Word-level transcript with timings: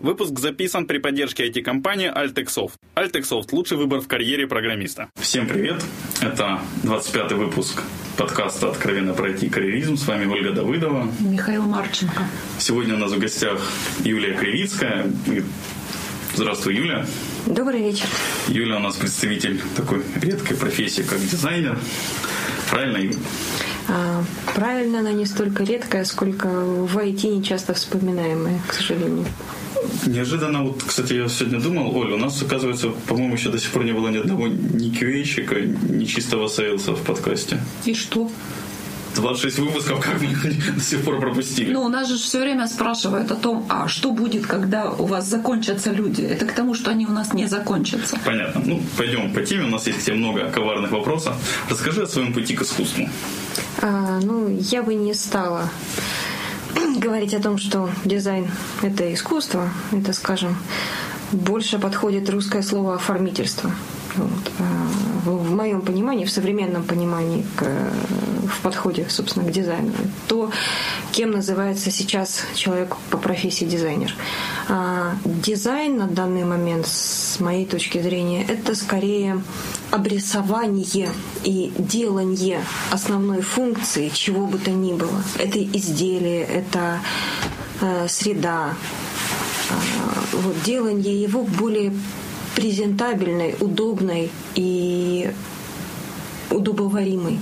Выпуск 0.00 0.38
записан 0.38 0.86
при 0.86 0.98
поддержке 0.98 1.48
IT-компании 1.48 2.08
Altexoft. 2.08 2.74
Altexoft– 2.94 3.48
лучший 3.50 3.76
выбор 3.76 4.00
в 4.00 4.06
карьере 4.06 4.46
программиста. 4.46 5.08
Всем 5.16 5.48
привет! 5.48 5.82
Это 6.20 6.60
25-й 6.84 7.34
выпуск 7.34 7.82
подкаста 8.16 8.68
«Откровенно 8.68 9.12
пройти 9.12 9.48
карьеризм». 9.48 9.96
С 9.96 10.06
вами 10.06 10.26
Ольга 10.26 10.52
Давыдова. 10.52 11.08
Михаил 11.18 11.62
Марченко. 11.62 12.22
Сегодня 12.60 12.94
у 12.94 12.98
нас 12.98 13.10
в 13.10 13.18
гостях 13.18 13.60
Юлия 14.04 14.34
Кривицкая. 14.34 15.10
Здравствуй, 16.32 16.76
Юля. 16.76 17.04
Добрый 17.46 17.82
вечер. 17.82 18.06
Юля 18.46 18.76
у 18.76 18.80
нас 18.80 18.94
представитель 18.94 19.60
такой 19.74 20.04
редкой 20.22 20.56
профессии, 20.56 21.02
как 21.02 21.18
дизайнер. 21.18 21.76
Правильно, 22.70 22.98
Юля? 22.98 23.18
А, 23.88 24.22
правильно, 24.54 25.00
она 25.00 25.10
не 25.10 25.26
столько 25.26 25.64
редкая, 25.64 26.04
сколько 26.04 26.46
в 26.46 26.96
IT 26.96 27.26
не 27.26 27.42
часто 27.42 27.74
вспоминаемая, 27.74 28.60
к 28.68 28.74
сожалению. 28.74 29.26
Неожиданно, 30.06 30.64
вот, 30.64 30.82
кстати, 30.82 31.14
я 31.14 31.28
сегодня 31.28 31.60
думал, 31.60 31.96
Оля, 31.96 32.14
у 32.14 32.18
нас, 32.18 32.40
оказывается, 32.42 32.88
по-моему, 33.06 33.34
еще 33.34 33.50
до 33.50 33.58
сих 33.58 33.70
пор 33.70 33.84
не 33.84 33.92
было 33.92 34.08
ни 34.08 34.18
одного 34.18 34.46
ни 34.48 34.90
QA-щика, 34.90 35.60
ни 35.60 36.04
чистого 36.04 36.48
сейлса 36.48 36.92
в 36.92 37.02
подкасте. 37.02 37.60
И 37.84 37.94
что? 37.94 38.30
26 39.14 39.58
выпусков, 39.58 40.00
как 40.00 40.20
мы 40.20 40.28
до 40.74 40.80
сих 40.80 41.02
пор 41.02 41.20
пропустили. 41.20 41.72
Ну, 41.72 41.82
у 41.82 41.88
нас 41.88 42.08
же 42.08 42.16
все 42.16 42.40
время 42.40 42.66
спрашивают 42.68 43.30
о 43.30 43.34
том, 43.34 43.66
а 43.68 43.88
что 43.88 44.12
будет, 44.12 44.46
когда 44.46 44.90
у 44.90 45.06
вас 45.06 45.26
закончатся 45.26 45.90
люди? 45.90 46.22
Это 46.22 46.46
к 46.46 46.52
тому, 46.52 46.74
что 46.74 46.90
они 46.90 47.06
у 47.06 47.10
нас 47.10 47.32
не 47.34 47.46
закончатся. 47.46 48.18
Понятно. 48.24 48.62
Ну, 48.64 48.80
пойдем 48.96 49.32
по 49.32 49.42
теме. 49.42 49.64
У 49.64 49.70
нас 49.70 49.86
есть 49.86 50.08
много 50.10 50.50
коварных 50.50 50.90
вопросов. 50.92 51.34
Расскажи 51.70 52.02
о 52.02 52.06
своем 52.06 52.32
пути 52.32 52.54
к 52.54 52.62
искусству. 52.62 53.08
А, 53.80 54.20
ну, 54.22 54.56
я 54.60 54.82
бы 54.82 54.94
не 54.94 55.14
стала 55.14 55.68
говорить 56.98 57.34
о 57.34 57.42
том, 57.42 57.58
что 57.58 57.90
дизайн— 58.04 58.50
это 58.82 59.12
искусство, 59.12 59.68
это, 59.92 60.12
скажем, 60.12 60.56
больше 61.32 61.78
подходит 61.78 62.30
русское 62.30 62.62
слово 62.62 62.94
«оформительство». 62.94 63.70
Вот. 64.18 64.52
А 64.58 64.88
в 65.30 65.54
моем 65.54 65.82
понимании, 65.82 66.24
в 66.24 66.30
современном 66.30 66.82
понимании, 66.82 67.44
к, 67.56 67.64
в 68.48 68.60
подходе, 68.62 69.06
собственно, 69.08 69.46
к 69.46 69.52
дизайну, 69.52 69.92
то, 70.26 70.50
кем 71.12 71.30
называется 71.30 71.90
сейчас 71.90 72.42
человек 72.54 72.96
по 73.10 73.18
профессии 73.18 73.64
дизайнер. 73.64 74.14
А 74.68 75.14
дизайн 75.24 75.96
на 75.96 76.06
данный 76.06 76.44
момент, 76.44 76.86
с 76.86 77.38
моей 77.40 77.64
точки 77.64 78.00
зрения, 78.02 78.44
это 78.44 78.74
скорее 78.74 79.40
обрисование 79.90 81.10
и 81.44 81.72
делание 81.78 82.60
основной 82.90 83.42
функции 83.42 84.08
чего 84.08 84.46
бы 84.46 84.58
то 84.58 84.70
ни 84.70 84.92
было. 84.92 85.22
Это 85.38 85.62
изделие, 85.62 86.42
это 86.42 86.98
э, 87.80 88.06
среда, 88.08 88.74
э, 89.70 89.74
вот, 90.32 90.62
делание 90.64 91.22
его 91.22 91.44
более 91.44 91.92
презентабельной, 92.58 93.54
удобной 93.60 94.32
и 94.56 95.30
удобоваримой. 96.50 97.38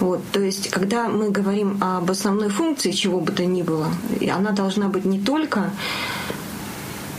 Вот, 0.00 0.22
то 0.32 0.40
есть, 0.40 0.70
когда 0.70 1.08
мы 1.08 1.28
говорим 1.30 1.76
об 1.82 2.10
основной 2.10 2.48
функции 2.48 2.92
чего 2.92 3.20
бы 3.20 3.32
то 3.32 3.44
ни 3.44 3.60
было, 3.60 3.88
она 4.32 4.52
должна 4.52 4.88
быть 4.88 5.04
не 5.04 5.18
только 5.18 5.72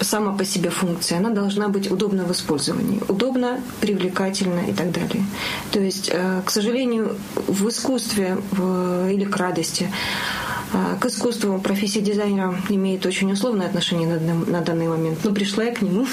сама 0.02 0.34
по 0.34 0.46
себе 0.46 0.72
функция, 0.72 1.20
она 1.20 1.30
должна 1.30 1.68
быть 1.68 1.92
удобна 1.92 2.26
в 2.26 2.32
использовании, 2.32 3.02
удобно, 3.08 3.62
привлекательно 3.82 4.62
и 4.62 4.74
так 4.74 4.92
далее. 4.92 5.24
То 5.72 5.80
есть, 5.80 6.10
э, 6.12 6.42
к 6.44 6.50
сожалению, 6.50 7.18
в 7.36 7.70
искусстве 7.70 8.38
или 9.12 9.26
к 9.26 9.38
радости 9.38 9.92
к 11.00 11.06
искусству 11.06 11.60
профессия 11.60 12.02
дизайнера 12.02 12.54
имеет 12.70 13.06
очень 13.06 13.32
условное 13.32 13.68
отношение 13.68 14.08
на, 14.08 14.34
на 14.34 14.62
данный 14.62 14.88
момент. 14.88 15.20
Но 15.24 15.34
пришла 15.34 15.64
я 15.64 15.74
к 15.74 15.82
нему. 15.82 16.06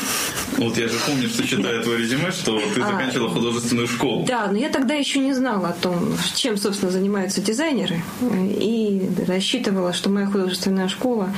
Вот 0.59 0.77
я 0.77 0.87
же 0.87 0.95
помню, 1.07 1.29
что 1.29 1.47
читаю 1.47 1.83
твое 1.83 1.99
резюме, 1.99 2.31
что 2.31 2.61
ты 2.75 2.81
а, 2.81 2.87
заканчивала 2.87 3.31
художественную 3.31 3.89
школу. 3.89 4.25
Да, 4.27 4.47
но 4.47 4.57
я 4.57 4.69
тогда 4.69 4.95
еще 4.95 5.19
не 5.19 5.33
знала 5.33 5.69
о 5.69 5.73
том, 5.73 6.17
чем, 6.35 6.57
собственно, 6.57 6.93
занимаются 6.93 7.41
дизайнеры. 7.41 8.03
И 8.23 9.11
рассчитывала, 9.27 9.93
что 9.93 10.11
моя 10.11 10.27
художественная 10.27 10.89
школа 10.89 11.31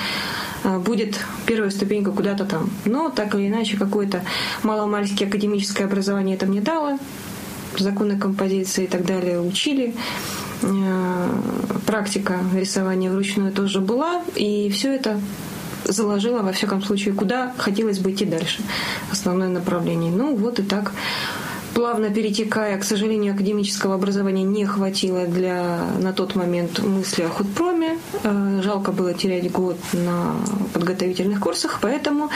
а, 0.62 0.78
будет 0.78 1.19
первая 1.47 1.71
ступенька 1.71 2.10
куда-то 2.10 2.44
там. 2.44 2.71
Но 2.84 3.09
так 3.09 3.34
или 3.34 3.48
иначе, 3.48 3.78
какое-то 3.78 4.22
маломальски 4.62 5.25
академическое 5.25 5.87
образование 5.87 6.37
это 6.37 6.47
мне 6.47 6.60
дало. 6.60 6.98
Законы 7.78 8.19
композиции 8.19 8.84
и 8.84 8.88
так 8.88 9.04
далее 9.04 9.41
учили. 9.41 9.94
Э, 10.62 11.28
практика 11.87 12.41
рисования 12.55 13.11
вручную 13.11 13.53
тоже 13.53 13.81
была, 13.81 14.22
и 14.34 14.71
все 14.71 14.94
это 14.94 15.21
заложила, 15.84 16.43
во 16.43 16.53
всяком 16.53 16.83
случае, 16.83 17.15
куда 17.15 17.53
хотелось 17.56 17.99
бы 17.99 18.11
идти 18.11 18.25
дальше. 18.25 18.62
Основное 19.11 19.49
направление. 19.49 20.11
Ну, 20.11 20.34
вот 20.37 20.59
и 20.59 20.62
так 20.62 20.93
плавно 21.75 22.09
перетекая, 22.09 22.78
к 22.78 22.84
сожалению, 22.84 23.34
академического 23.34 23.97
образования 23.97 24.45
не 24.45 24.65
хватило 24.65 25.27
для 25.27 25.81
на 26.00 26.15
тот 26.15 26.34
момент 26.34 26.78
мысли 26.78 27.22
о 27.22 27.28
худпроме. 27.28 27.99
Э, 28.25 28.61
жалко 28.65 28.93
было 28.93 29.12
терять 29.12 29.53
год 29.53 29.77
на 29.93 30.37
подготовительных 30.72 31.39
курсах, 31.41 31.78
поэтому 31.83 32.31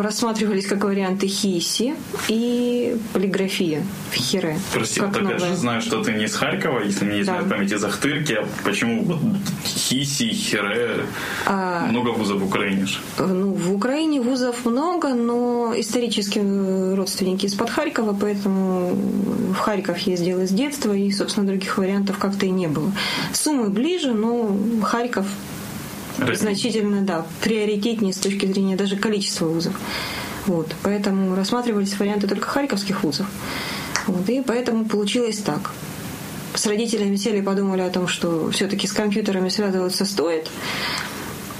рассматривались 0.00 0.66
как 0.66 0.84
варианты 0.84 1.26
хиси 1.26 1.94
и 2.28 2.96
полиграфия 3.12 3.82
в 4.10 4.14
хире. 4.14 4.58
Прости, 4.72 5.00
как 5.00 5.12
так 5.12 5.28
я 5.28 5.38
же 5.38 5.56
знаю, 5.56 5.80
что 5.80 6.02
ты 6.02 6.12
не 6.12 6.24
из 6.24 6.34
Харькова, 6.34 6.80
если 6.80 7.04
мне 7.04 7.20
изменяет 7.20 7.48
да. 7.48 7.56
память, 7.56 7.72
из 7.72 7.84
Ахтырки. 7.84 8.34
А 8.34 8.46
почему 8.64 9.04
вот 9.04 9.18
хиси, 9.64 10.28
хире? 10.32 11.06
А, 11.46 11.86
много 11.86 12.10
вузов 12.10 12.40
в 12.40 12.46
Украине 12.46 12.86
же. 12.86 12.98
Ну, 13.18 13.52
в 13.52 13.74
Украине 13.74 14.20
вузов 14.20 14.64
много, 14.64 15.14
но 15.14 15.74
исторически 15.76 16.38
родственники 16.94 17.46
из-под 17.46 17.70
Харькова, 17.70 18.16
поэтому 18.18 18.94
в 19.52 19.56
Харьков 19.56 19.98
ездил 19.98 20.40
из 20.40 20.50
детства, 20.50 20.92
и, 20.92 21.10
собственно, 21.10 21.46
других 21.46 21.78
вариантов 21.78 22.18
как-то 22.18 22.46
и 22.46 22.50
не 22.50 22.68
было. 22.68 22.92
Суммы 23.32 23.68
ближе, 23.68 24.12
но 24.12 24.56
Харьков 24.82 25.26
значительно, 26.34 27.02
да, 27.02 27.26
приоритетнее 27.42 28.12
с 28.12 28.18
точки 28.18 28.46
зрения 28.46 28.76
даже 28.76 28.96
количества 28.96 29.46
вузов. 29.46 29.74
Вот, 30.46 30.74
поэтому 30.82 31.34
рассматривались 31.34 31.98
варианты 31.98 32.26
только 32.26 32.48
харьковских 32.48 33.02
вузов. 33.02 33.26
Вот, 34.06 34.28
и 34.28 34.40
поэтому 34.40 34.86
получилось 34.86 35.38
так. 35.38 35.72
С 36.54 36.66
родителями 36.66 37.16
сели 37.16 37.38
и 37.38 37.42
подумали 37.42 37.82
о 37.82 37.90
том, 37.90 38.08
что 38.08 38.50
все-таки 38.50 38.86
с 38.86 38.92
компьютерами 38.92 39.50
связываться 39.50 40.04
стоит. 40.06 40.50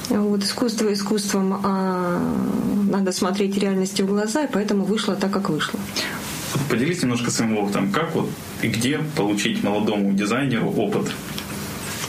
Вот, 0.09 0.43
искусство 0.43 0.91
искусством, 0.91 1.61
а 1.63 2.19
надо 2.91 3.13
смотреть 3.13 3.59
реальности 3.59 4.01
в 4.01 4.07
глаза, 4.07 4.45
и 4.45 4.49
поэтому 4.51 4.85
вышло 4.85 5.15
так, 5.15 5.31
как 5.31 5.51
вышло. 5.51 5.79
Поделись 6.71 7.03
немножко 7.03 7.31
своим 7.31 7.59
опытом. 7.59 7.93
Как 7.93 8.15
вот 8.15 8.31
и 8.63 8.69
где 8.69 9.01
получить 9.17 9.63
молодому 9.63 10.13
дизайнеру 10.13 10.71
опыт 10.71 11.13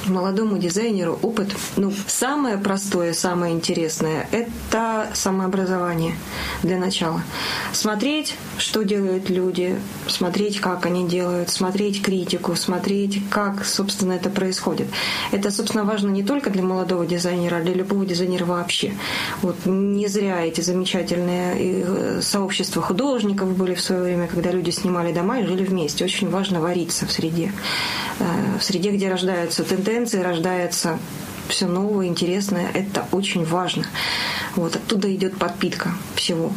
молодому 0.09 0.57
дизайнеру 0.57 1.19
опыт, 1.21 1.49
ну, 1.77 1.91
самое 2.07 2.57
простое, 2.57 3.13
самое 3.13 3.53
интересное– 3.53 4.27
это 4.31 5.07
самообразование 5.13 6.15
для 6.63 6.77
начала. 6.77 7.21
Смотреть, 7.73 8.35
что 8.57 8.83
делают 8.83 9.29
люди, 9.29 9.77
смотреть, 10.07 10.59
как 10.59 10.85
они 10.85 11.07
делают, 11.07 11.49
смотреть 11.49 12.01
критику, 12.01 12.55
смотреть, 12.55 13.21
как, 13.29 13.65
собственно, 13.65 14.13
это 14.13 14.29
происходит. 14.29 14.87
Это, 15.31 15.51
собственно, 15.51 15.83
важно 15.83 16.09
не 16.09 16.23
только 16.23 16.49
для 16.49 16.63
молодого 16.63 17.05
дизайнера, 17.05 17.57
а 17.57 17.61
для 17.61 17.73
любого 17.73 18.05
дизайнера 18.05 18.45
вообще. 18.45 18.93
Вот 19.41 19.55
не 19.65 20.07
зря 20.07 20.45
эти 20.45 20.61
замечательные 20.61 21.55
э, 21.57 22.21
сообщества 22.21 22.81
художников 22.81 23.55
были 23.55 23.75
в 23.75 23.81
свое 23.81 24.01
время, 24.01 24.27
когда 24.27 24.51
люди 24.51 24.69
снимали 24.71 25.13
дома 25.13 25.39
и 25.39 25.45
жили 25.45 25.63
вместе. 25.63 26.03
Очень 26.03 26.29
важно 26.29 26.59
вариться 26.59 27.05
в 27.05 27.11
среде. 27.11 27.51
Э, 28.19 28.57
в 28.59 28.63
среде, 28.63 28.91
где 28.91 29.09
рождаются 29.09 29.63
тенденции, 29.63 29.98
рождается 30.21 30.99
все 31.47 31.67
новое, 31.67 32.07
интересное. 32.07 32.69
Это 32.73 33.05
очень 33.11 33.43
важно. 33.43 33.85
Вот 34.55 34.75
оттуда 34.75 35.13
идет 35.13 35.37
подпитка 35.37 35.89
всего. 36.15 36.51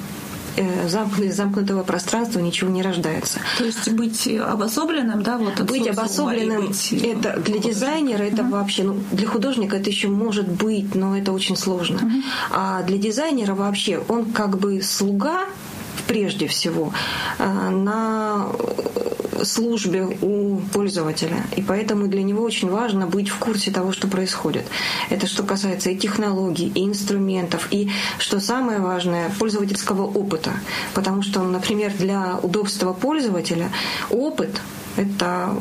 Э, 0.57 0.87
из 0.87 1.37
замкнутого 1.37 1.83
пространства 1.83 2.41
ничего 2.41 2.71
не 2.71 2.83
рождается. 2.83 3.41
То 3.57 3.65
есть 3.65 3.91
быть 3.93 4.27
обособленным, 4.29 5.23
да, 5.23 5.39
вот 5.39 5.61
быть 5.63 5.89
обособленным, 5.89 6.69
быть... 6.69 6.93
это 6.93 7.39
для 7.39 7.59
дизайнера 7.59 8.23
это 8.23 8.43
uh-huh. 8.43 8.51
вообще, 8.51 8.83
ну, 8.83 8.97
для 9.13 9.27
художника 9.27 9.77
это 9.77 9.89
еще 9.89 10.09
может 10.09 10.49
быть, 10.49 10.95
но 10.95 11.17
это 11.17 11.33
очень 11.33 11.57
сложно. 11.57 11.99
Uh-huh. 11.99 12.23
А 12.51 12.83
для 12.83 12.99
дизайнера 12.99 13.55
вообще 13.55 14.03
он 14.09 14.27
как 14.33 14.59
бы 14.59 14.83
слуга 14.83 15.47
прежде 16.13 16.47
всего 16.47 16.93
э, 17.39 17.71
на 17.71 18.49
службе 19.45 20.07
у 20.21 20.59
пользователя. 20.75 21.47
И 21.57 21.63
поэтому 21.63 22.07
для 22.07 22.23
него 22.23 22.45
очень 22.45 22.71
важно 22.71 23.07
быть 23.07 23.31
в 23.31 23.39
курсе 23.39 23.71
того, 23.71 23.93
что 23.93 24.09
происходит. 24.09 24.67
Это 25.09 25.27
что 25.27 25.43
касается 25.43 25.89
и 25.89 25.97
технологий, 25.97 26.71
и 26.75 26.85
инструментов, 26.85 27.69
и, 27.71 27.91
что 28.19 28.41
самое 28.41 28.79
важное, 28.79 29.31
пользовательского 29.39 30.03
опыта. 30.03 30.51
Потому 30.93 31.23
что, 31.23 31.43
например, 31.43 31.93
для 31.99 32.39
удобства 32.43 32.93
пользователя 32.93 33.71
опыт 34.11 34.61
это 34.97 35.55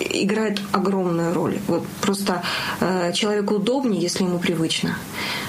играет 0.00 0.60
огромную 0.72 1.34
роль. 1.34 1.58
Вот 1.66 1.86
просто 2.00 2.42
э, 2.80 3.12
человеку 3.12 3.54
удобнее, 3.54 4.00
если 4.00 4.24
ему 4.24 4.38
привычно. 4.38 4.96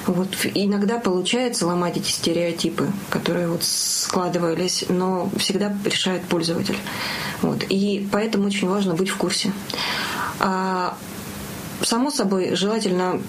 Вот 0.06 0.30
иногда 0.54 1.00
получается 1.00 1.68
ломать 1.68 1.98
эти 1.98 2.10
стереотипы, 2.10 2.88
которые 3.10 3.48
вот 3.48 3.64
складывались, 3.64 4.86
но 4.90 5.30
всегда 5.38 5.76
решает 5.86 6.24
пользователь. 6.24 6.78
Вот. 7.42 7.64
И 7.70 8.08
поэтому 8.12 8.48
очень 8.48 8.68
важно 8.68 8.94
быть 8.94 9.10
в 9.10 9.18
курсе. 9.18 9.52
А, 10.40 10.98
само 11.82 12.12
собой, 12.12 12.56
желательно 12.56 13.22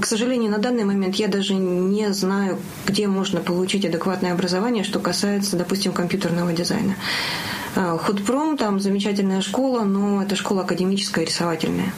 к 0.00 0.06
сожалению, 0.06 0.50
на 0.50 0.58
данный 0.58 0.84
момент 0.84 1.16
я 1.16 1.28
даже 1.28 1.54
не 1.54 2.12
знаю, 2.12 2.58
где 2.86 3.06
можно 3.06 3.40
получить 3.40 3.84
адекватное 3.84 4.32
образование, 4.32 4.82
что 4.82 4.98
касается, 4.98 5.56
допустим, 5.56 5.92
компьютерного 5.92 6.52
дизайна. 6.52 6.96
А, 7.76 7.98
Худпром, 7.98 8.56
там 8.56 8.80
замечательная 8.80 9.40
школа, 9.40 9.82
но 9.84 10.22
это 10.22 10.36
школа 10.36 10.62
академическая, 10.62 11.24
рисовательная. 11.24 11.92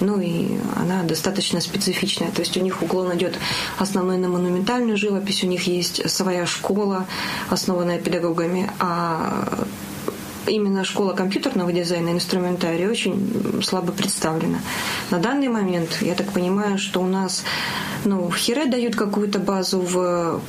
Ну 0.00 0.20
и 0.20 0.58
она 0.74 1.02
достаточно 1.02 1.60
специфичная. 1.60 2.30
То 2.30 2.40
есть 2.40 2.56
у 2.56 2.60
них 2.60 2.82
уклон 2.82 3.14
идет 3.16 3.38
основной 3.78 4.16
на 4.16 4.28
монументальную 4.28 4.96
живопись, 4.96 5.44
у 5.44 5.46
них 5.46 5.66
есть 5.66 6.10
своя 6.10 6.46
школа, 6.46 7.06
основанная 7.50 8.00
педагогами, 8.00 8.70
а 8.80 9.64
именно 10.46 10.84
школа 10.84 11.12
компьютерного 11.12 11.72
дизайна 11.72 12.08
и 12.08 12.12
инструментария 12.12 12.90
очень 12.90 13.62
слабо 13.62 13.92
представлена. 13.92 14.58
На 15.10 15.18
данный 15.18 15.48
момент, 15.48 15.98
я 16.00 16.14
так 16.14 16.32
понимаю, 16.32 16.78
что 16.78 17.00
у 17.00 17.06
нас 17.06 17.44
ну, 18.04 18.28
в 18.28 18.36
Хире 18.36 18.66
дают 18.66 18.96
какую-то 18.96 19.38
базу, 19.38 19.80
в 19.80 20.40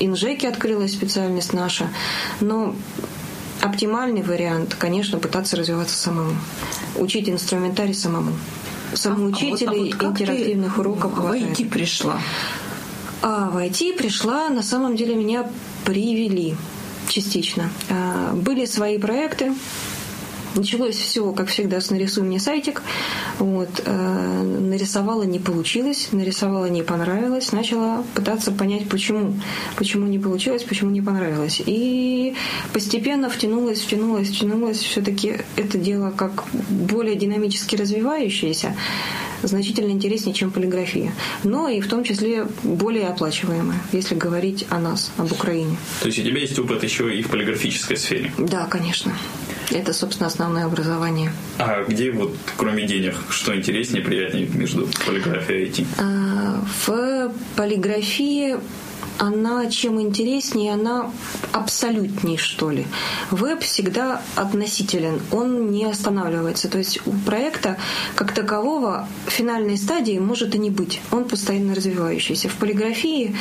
Инжеке 0.00 0.48
открылась 0.48 0.92
специальность 0.92 1.52
наша, 1.52 1.88
но 2.40 2.74
оптимальный 3.60 4.22
вариант, 4.22 4.74
конечно, 4.78 5.18
пытаться 5.18 5.56
развиваться 5.56 5.96
самому. 5.96 6.34
Учить 6.96 7.28
инструментарий 7.28 7.94
самому. 7.94 8.32
Самоучителей, 8.94 9.92
а, 9.92 9.94
вот, 9.94 10.02
а 10.02 10.08
вот 10.08 10.20
интерактивных 10.20 10.78
уроков. 10.78 11.12
В 11.12 11.32
IT 11.32 11.68
пришла. 11.68 12.20
А 13.22 13.50
в 13.50 13.56
IT 13.56 13.96
пришла, 13.96 14.48
на 14.48 14.62
самом 14.62 14.96
деле 14.96 15.14
меня 15.14 15.48
привели 15.84 16.56
частично. 17.08 17.70
А, 17.88 18.32
были 18.34 18.64
свои 18.64 18.98
проекты, 18.98 19.52
Началось 20.54 20.96
все, 20.96 21.32
как 21.32 21.48
всегда, 21.48 21.80
с 21.80 21.90
«Нарисуй 21.90 22.24
мне 22.24 22.40
сайтик». 22.40 22.82
Вот. 23.38 23.82
Э, 23.84 24.42
нарисовала, 24.42 25.22
не 25.22 25.38
получилось, 25.38 26.08
нарисовала, 26.12 26.66
не 26.66 26.82
понравилось. 26.82 27.52
Начала 27.52 28.04
пытаться 28.14 28.52
понять, 28.52 28.88
почему. 28.88 29.34
Почему 29.76 30.06
не 30.06 30.18
получилось, 30.18 30.62
почему 30.62 30.90
не 30.90 31.02
понравилось. 31.02 31.62
И 31.64 32.34
постепенно 32.72 33.30
втянулась, 33.30 33.80
втянулась, 33.80 34.28
втянулась. 34.28 34.78
Все-таки 34.78 35.38
это 35.56 35.78
дело 35.78 36.10
как 36.10 36.44
более 36.68 37.16
динамически 37.16 37.76
развивающееся 37.76 38.74
значительно 39.42 39.90
интереснее, 39.90 40.34
чем 40.34 40.50
полиграфия. 40.50 41.12
Но 41.44 41.68
и 41.68 41.80
в 41.80 41.88
том 41.88 42.04
числе 42.04 42.46
более 42.62 43.08
оплачиваемая, 43.08 43.80
если 43.92 44.14
говорить 44.14 44.66
о 44.70 44.78
нас, 44.78 45.10
об 45.16 45.32
Украине. 45.32 45.76
То 46.00 46.06
есть 46.06 46.18
у 46.18 46.22
тебя 46.22 46.40
есть 46.40 46.58
опыт 46.58 46.82
еще 46.82 47.14
и 47.14 47.22
в 47.22 47.28
полиграфической 47.28 47.96
сфере? 47.96 48.32
Да, 48.38 48.66
конечно. 48.66 49.12
Это, 49.70 49.92
собственно, 49.92 50.26
основное 50.26 50.66
образование. 50.66 51.32
А 51.58 51.84
где 51.84 52.10
вот, 52.10 52.36
кроме 52.56 52.86
денег, 52.86 53.14
что 53.30 53.56
интереснее, 53.56 54.02
приятнее 54.02 54.46
между 54.46 54.88
полиграфией 55.06 55.66
и 55.66 55.70
IT? 55.70 55.86
А, 55.98 56.64
в 56.86 57.32
полиграфии 57.56 58.56
она 59.20 59.66
чем 59.66 60.00
интереснее, 60.00 60.72
она 60.72 61.10
абсолютней, 61.52 62.38
что 62.38 62.70
ли. 62.70 62.86
Веб 63.30 63.60
всегда 63.60 64.22
относителен, 64.34 65.20
он 65.30 65.70
не 65.70 65.84
останавливается. 65.84 66.68
То 66.70 66.78
есть 66.78 67.06
у 67.06 67.12
проекта 67.12 67.76
как 68.14 68.32
такового 68.32 69.06
финальной 69.26 69.76
стадии 69.76 70.18
может 70.18 70.54
и 70.54 70.58
не 70.58 70.70
быть. 70.70 71.02
Он 71.12 71.26
постоянно 71.26 71.74
развивающийся. 71.74 72.48
В 72.48 72.54
полиграфии 72.54 73.36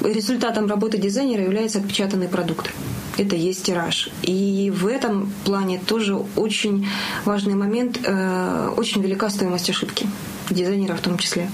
результатом 0.00 0.66
работы 0.66 0.98
дизайнера 0.98 1.42
является 1.42 1.78
отпечатанный 1.78 2.28
продукт 2.28 2.70
это 3.18 3.36
есть 3.36 3.64
тираж. 3.64 4.10
И 4.22 4.72
в 4.74 4.86
этом 4.86 5.32
плане 5.44 5.78
тоже 5.78 6.16
очень 6.36 6.86
важный 7.24 7.54
момент, 7.54 8.00
э, 8.04 8.70
очень 8.76 9.02
велика 9.02 9.30
стоимость 9.30 9.70
ошибки, 9.70 10.06
дизайнера 10.50 10.94
в 10.94 11.00
том 11.00 11.18
числе. 11.18 11.50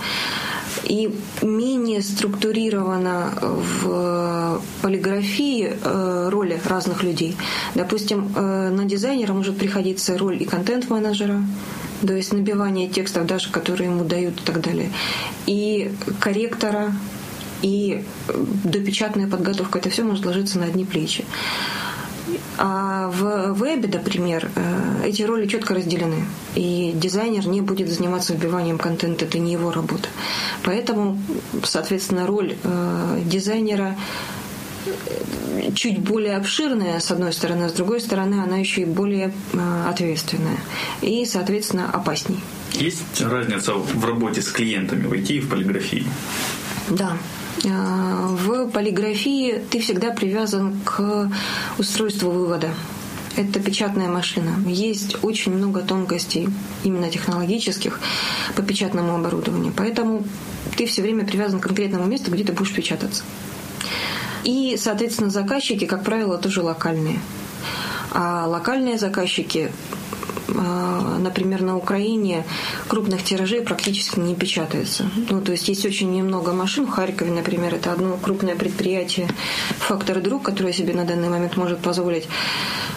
И 0.85 1.15
менее 1.43 2.03
структурирована 2.03 3.33
в 3.43 4.63
полиграфии 4.81 5.73
э, 5.73 6.29
роли 6.31 6.61
разных 6.65 7.03
людей. 7.03 7.37
Допустим, 7.75 8.33
э, 8.35 8.71
на 8.71 8.85
дизайнера 8.85 9.33
может 9.33 9.59
приходиться 9.59 10.17
роль 10.17 10.41
и 10.43 10.45
контент-менеджера, 10.45 11.43
то 12.07 12.13
есть 12.13 12.33
набивание 12.33 12.89
текстов 12.89 13.27
даже, 13.27 13.51
которые 13.51 13.91
ему 13.91 14.05
дают 14.05 14.41
и 14.41 14.45
так 14.45 14.61
далее, 14.61 14.93
и 15.47 15.91
корректора, 16.21 16.93
и 17.63 18.05
допечатная 18.65 19.27
подготовка, 19.27 19.79
это 19.79 19.91
все 19.91 20.05
может 20.05 20.25
ложиться 20.25 20.59
на 20.59 20.67
одни 20.67 20.85
плечи. 20.85 21.25
А 22.59 23.09
в 23.09 23.53
вебе, 23.53 23.89
например, 23.89 24.51
э, 24.55 25.07
эти 25.07 25.23
роли 25.23 25.47
четко 25.47 25.75
разделены. 25.75 26.25
И 26.57 26.93
дизайнер 26.95 27.47
не 27.47 27.61
будет 27.61 27.89
заниматься 27.89 28.35
вбиванием 28.35 28.79
контента, 28.79 29.25
это 29.25 29.39
не 29.39 29.53
его 29.53 29.71
работа. 29.71 30.09
Поэтому, 30.65 31.19
соответственно, 31.63 32.27
роль 32.27 32.57
э, 32.63 33.21
дизайнера 33.25 33.97
чуть 35.75 36.01
более 36.01 36.37
обширная, 36.37 37.01
с 37.01 37.11
одной 37.11 37.33
стороны, 37.33 37.65
а 37.65 37.69
с 37.69 37.73
другой 37.73 38.01
стороны, 38.01 38.43
она 38.43 38.57
еще 38.57 38.83
и 38.83 38.85
более 38.85 39.33
э, 39.53 39.85
ответственная 39.89 40.59
и, 41.01 41.25
соответственно, 41.25 41.91
опасней. 41.91 42.41
Есть 42.73 43.21
разница 43.21 43.75
в 43.75 44.05
работе 44.05 44.43
с 44.43 44.49
клиентами 44.49 45.07
в 45.07 45.13
IT 45.13 45.33
и 45.33 45.41
в 45.41 45.49
полиграфии? 45.49 46.05
Да, 46.91 47.17
в 47.65 48.71
полиграфии 48.71 49.63
ты 49.71 49.81
всегда 49.81 50.11
привязан 50.11 50.79
к 50.85 51.31
устройству 51.79 52.31
вывода. 52.31 52.71
Это 53.37 53.61
печатная 53.61 54.09
машина. 54.09 54.51
Есть 54.67 55.23
очень 55.23 55.53
много 55.53 55.83
тонкостей, 55.83 56.49
именно 56.83 57.09
технологических, 57.09 58.01
по 58.57 58.63
печатному 58.63 59.15
оборудованию. 59.15 59.73
Поэтому 59.77 60.25
ты 60.77 60.87
все 60.87 61.03
время 61.03 61.25
привязан 61.25 61.61
к 61.61 61.65
конкретному 61.65 62.07
месту, 62.07 62.33
где 62.33 62.43
ты 62.43 62.53
будешь 62.53 62.75
печататься. 62.75 63.23
И, 64.45 64.77
соответственно, 64.77 65.31
заказчики, 65.31 65.85
как 65.87 66.03
правило, 66.05 66.39
тоже 66.39 66.63
локальные. 66.63 67.21
А 68.11 68.47
локальные 68.47 68.99
заказчики 68.99 69.71
например, 70.49 71.63
на 71.63 71.77
Украине 71.77 72.45
крупных 72.89 73.23
тиражей 73.23 73.61
практически 73.63 74.19
не 74.19 74.35
печатается. 74.35 75.11
Ну, 75.31 75.41
то 75.41 75.53
есть 75.53 75.69
есть 75.69 75.85
очень 75.85 76.11
немного 76.13 76.53
машин. 76.53 76.87
В 76.87 76.91
Харькове, 76.91 77.31
например, 77.31 77.75
это 77.75 77.93
одно 77.93 78.17
крупное 78.17 78.57
предприятие 78.57 79.29
«Фактор 79.81 80.21
Друг», 80.21 80.43
которое 80.43 80.73
себе 80.73 80.95
на 80.95 81.05
данный 81.05 81.29
момент 81.29 81.57
может 81.57 81.79
позволить 81.81 82.29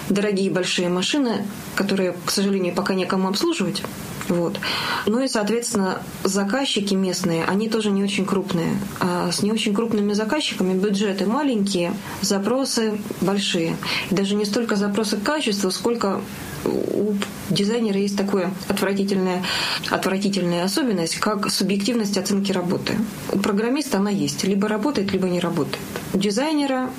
дорогие 0.10 0.50
большие 0.50 0.90
машины, 0.90 1.46
которые, 1.76 2.16
к 2.26 2.32
сожалению, 2.32 2.74
пока 2.74 2.94
некому 2.94 3.28
обслуживать. 3.30 3.84
Вот. 4.28 4.60
Ну 5.08 5.20
и, 5.22 5.28
соответственно, 5.28 6.02
заказчики 6.24 6.94
местные, 6.94 7.44
они 7.46 7.68
тоже 7.68 7.92
не 7.92 8.04
очень 8.04 8.26
крупные. 8.26 8.78
А 9.00 9.32
с 9.32 9.42
не 9.42 9.52
очень 9.52 9.74
крупными 9.74 10.14
заказчиками 10.14 10.74
бюджеты 10.74 11.26
маленькие, 11.26 11.94
запросы 12.22 12.94
большие. 13.20 13.76
И 14.10 14.16
даже 14.16 14.36
не 14.36 14.46
столько 14.46 14.76
запросы 14.76 15.18
к 15.18 15.24
качеству, 15.24 15.72
сколько 15.72 16.22
у 16.66 17.14
дизайнера 17.52 18.00
есть 18.00 18.18
такая 18.18 18.52
отвратительная, 18.68 19.44
отвратительная 19.90 20.64
особенность, 20.64 21.16
как 21.16 21.50
субъективность 21.50 22.18
оценки 22.18 22.52
работы. 22.52 22.94
У 23.32 23.40
программиста 23.40 23.98
она 23.98 24.10
есть. 24.10 24.44
Либо 24.44 24.68
работает, 24.68 25.12
либо 25.12 25.28
не 25.28 25.40
работает. 25.40 25.84
У 26.14 26.18
дизайнера 26.18 26.90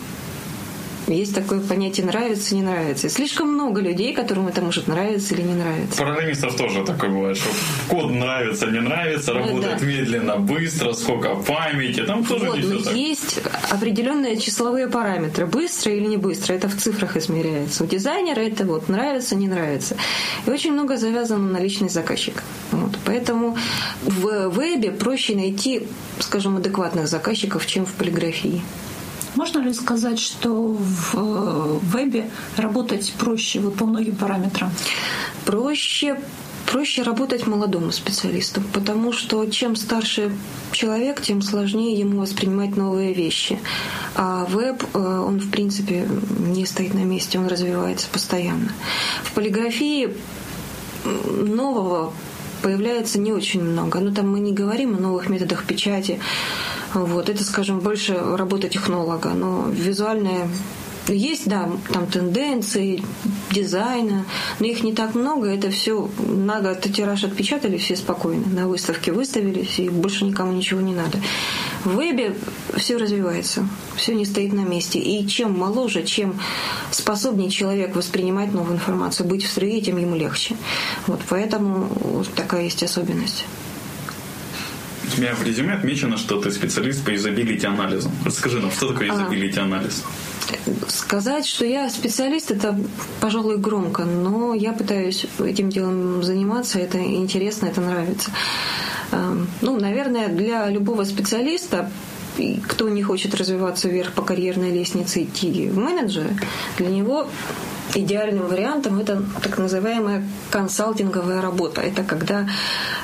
есть 1.09 1.35
такое 1.35 1.61
понятие 1.61 2.07
нравится, 2.07 2.55
не 2.55 2.63
нравится. 2.63 3.09
И 3.09 3.11
слишком 3.11 3.53
много 3.53 3.81
людей, 3.81 4.15
которым 4.15 4.49
это 4.49 4.63
может 4.63 4.87
нравиться 4.87 5.35
или 5.35 5.43
не 5.43 5.55
нравиться. 5.55 6.03
Программистов 6.03 6.57
тоже 6.57 6.85
такое 6.85 7.11
бывает, 7.11 7.37
что 7.37 7.49
код 7.89 8.11
нравится, 8.11 8.67
не 8.67 8.81
нравится, 8.81 9.33
работает 9.33 9.81
да. 9.81 9.87
медленно, 9.87 10.37
быстро, 10.37 10.93
сколько 10.93 11.35
памяти, 11.35 12.05
там 12.05 12.25
тоже 12.25 12.47
вот, 12.47 12.57
не 12.57 12.63
все 12.63 12.79
так. 12.85 12.95
Есть 12.95 13.41
определенные 13.71 14.39
числовые 14.39 14.89
параметры, 14.89 15.47
быстро 15.47 15.93
или 15.93 16.07
не 16.07 16.17
быстро, 16.17 16.55
это 16.55 16.69
в 16.69 16.77
цифрах 16.77 17.17
измеряется. 17.17 17.85
У 17.85 17.87
дизайнера 17.87 18.41
это 18.41 18.65
вот 18.65 18.89
нравится, 18.89 19.35
не 19.35 19.49
нравится. 19.49 19.97
И 20.47 20.51
очень 20.51 20.73
много 20.73 20.97
завязано 20.97 21.51
на 21.51 21.59
личность 21.59 21.95
заказчика. 21.95 22.43
Вот. 22.71 22.97
Поэтому 23.05 23.57
в 24.03 24.49
вебе 24.49 24.91
проще 24.91 25.35
найти, 25.35 25.87
скажем, 26.21 26.57
адекватных 26.57 27.09
заказчиков, 27.09 27.67
чем 27.67 27.87
в 27.87 27.93
полиграфии. 27.93 28.63
Можно 29.35 29.61
ли 29.61 29.73
сказать, 29.73 30.19
что 30.19 30.77
в 30.79 31.15
э, 31.15 31.79
вебе 31.83 32.31
работать 32.57 33.13
проще 33.19 33.61
вот 33.61 33.77
по 33.77 33.87
многим 33.87 34.17
параметрам? 34.17 34.71
Проще 35.45 36.19
проще 36.71 37.03
работать 37.03 37.47
молодому 37.47 37.93
специалисту, 37.93 38.63
потому 38.73 39.13
что 39.13 39.45
чем 39.47 39.77
старше 39.77 40.33
человек, 40.71 41.21
тем 41.21 41.43
сложнее 41.43 41.99
ему 41.99 42.21
воспринимать 42.21 42.77
новые 42.77 43.13
вещи. 43.13 43.59
А 44.15 44.47
веб, 44.47 44.83
э, 44.95 44.99
он 44.99 45.39
в 45.39 45.51
принципе 45.51 46.09
не 46.39 46.65
стоит 46.65 46.95
на 46.95 47.05
месте, 47.05 47.39
он 47.39 47.47
развивается 47.47 48.09
постоянно. 48.11 48.73
В 49.23 49.33
полиграфии 49.33 50.17
нового 51.05 52.13
появляется 52.63 53.19
не 53.19 53.33
очень 53.33 53.63
много. 53.63 54.01
Ну, 54.01 54.13
там 54.13 54.31
мы 54.31 54.41
не 54.41 54.53
говорим 54.53 54.97
о 54.97 55.01
новых 55.01 55.29
методах 55.29 55.65
печати. 55.65 56.21
Вот. 56.95 57.29
Это, 57.29 57.45
скажем, 57.45 57.81
больше 57.81 58.15
работа 58.15 58.69
технолога. 58.69 59.31
Но 59.31 59.67
визуальная 59.69 60.49
есть, 61.09 61.49
да, 61.49 61.69
там 61.93 62.07
тенденции 62.07 63.03
дизайна, 63.51 64.25
но 64.61 64.67
их 64.67 64.83
не 64.83 64.93
так 64.93 65.15
много. 65.15 65.49
Это 65.49 65.71
все 65.71 66.09
на 66.19 66.61
год 66.61 66.81
тираж 66.83 67.25
отпечатали, 67.25 67.77
все 67.77 67.97
спокойно. 67.97 68.47
На 68.49 68.69
выставке 68.69 69.13
выставились, 69.13 69.79
и 69.79 69.89
больше 69.89 70.25
никому 70.25 70.53
ничего 70.53 70.81
не 70.81 70.95
надо. 70.95 71.19
В 71.85 71.97
вебе 71.97 72.37
все 72.77 72.97
развивается, 72.97 73.67
все 73.97 74.15
не 74.15 74.25
стоит 74.25 74.53
на 74.53 74.61
месте. 74.61 74.99
И 74.99 75.27
чем 75.27 75.59
моложе, 75.59 76.05
чем 76.05 76.39
способнее 76.91 77.51
человек 77.51 77.97
воспринимать 77.97 78.53
новую 78.53 78.77
информацию, 78.77 79.27
быть 79.27 79.45
в 79.45 79.51
стрее, 79.51 79.81
тем 79.81 79.97
ему 79.97 80.15
легче. 80.15 80.57
Вот 81.07 81.21
поэтому 81.29 82.25
такая 82.37 82.65
есть 82.65 82.83
особенность. 82.83 83.45
У 85.17 85.21
меня 85.21 85.35
в 85.35 85.43
резюме 85.43 85.75
отмечено, 85.75 86.17
что 86.17 86.41
ты 86.41 86.51
специалист 86.51 87.05
по 87.05 87.11
юзабилити 87.11 87.67
анализу. 87.67 88.11
Расскажи 88.25 88.61
нам, 88.61 88.71
что 88.71 88.93
такое 88.93 89.09
юзабилити 89.09 89.59
анализ? 89.59 90.05
Сказать, 90.89 91.47
что 91.47 91.65
я 91.65 91.89
специалист, 91.91 92.51
это, 92.51 92.79
пожалуй, 93.21 93.59
громко, 93.59 94.05
но 94.05 94.55
я 94.55 94.73
пытаюсь 94.73 95.27
этим 95.39 95.71
делом 95.71 96.23
заниматься, 96.23 96.79
это 96.79 96.99
интересно, 96.99 97.67
это 97.67 97.81
нравится. 97.81 98.31
Эм, 99.13 99.49
ну, 99.61 99.79
наверное, 99.79 100.29
для 100.29 100.69
любого 100.69 101.05
специалиста 101.05 101.91
кто 102.67 102.89
не 102.89 103.03
хочет 103.03 103.35
развиваться 103.35 103.89
вверх 103.89 104.13
по 104.13 104.23
карьерной 104.23 104.71
лестнице, 104.71 105.25
идти 105.25 105.69
в 105.69 105.79
менеджеры, 105.79 106.35
для 106.79 106.89
него 106.89 107.29
идеальным 107.95 108.47
вариантом 108.47 109.01
это 109.01 109.23
так 109.43 109.59
называемая 109.59 110.27
консалтинговая 110.51 111.43
работа. 111.43 111.83
Это 111.83 112.03
когда 112.05 112.49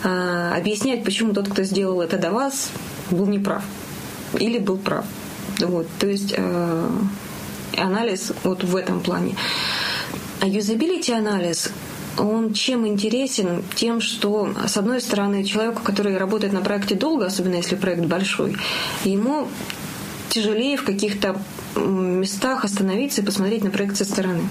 э, 0.02 0.52
объяснять, 0.56 1.04
почему 1.04 1.34
тот, 1.34 1.48
кто 1.48 1.62
сделал 1.62 2.00
это 2.00 2.16
до 2.16 2.30
вас, 2.30 2.70
был 3.10 3.26
неправ 3.26 3.62
или 4.38 4.58
был 4.58 4.78
прав. 4.78 5.04
Вот, 5.58 5.86
то 5.98 6.06
есть 6.06 6.34
э, 6.36 6.88
анализ 7.78 8.32
вот 8.44 8.64
в 8.64 8.76
этом 8.76 9.00
плане. 9.00 9.36
А 10.40 10.46
юзабилити 10.46 11.12
анализ 11.12 11.70
он 12.18 12.52
чем 12.52 12.86
интересен? 12.86 13.62
Тем, 13.74 14.00
что, 14.00 14.52
с 14.66 14.76
одной 14.76 15.00
стороны, 15.00 15.44
человеку, 15.44 15.82
который 15.82 16.16
работает 16.16 16.52
на 16.52 16.60
проекте 16.60 16.94
долго, 16.94 17.26
особенно 17.26 17.54
если 17.54 17.76
проект 17.76 18.04
большой, 18.04 18.56
ему 19.04 19.48
тяжелее 20.28 20.76
в 20.76 20.84
каких-то 20.84 21.40
местах 21.76 22.64
остановиться 22.64 23.22
и 23.22 23.24
посмотреть 23.24 23.64
на 23.64 23.70
проект 23.70 23.96
со 23.96 24.04
стороны. 24.04 24.48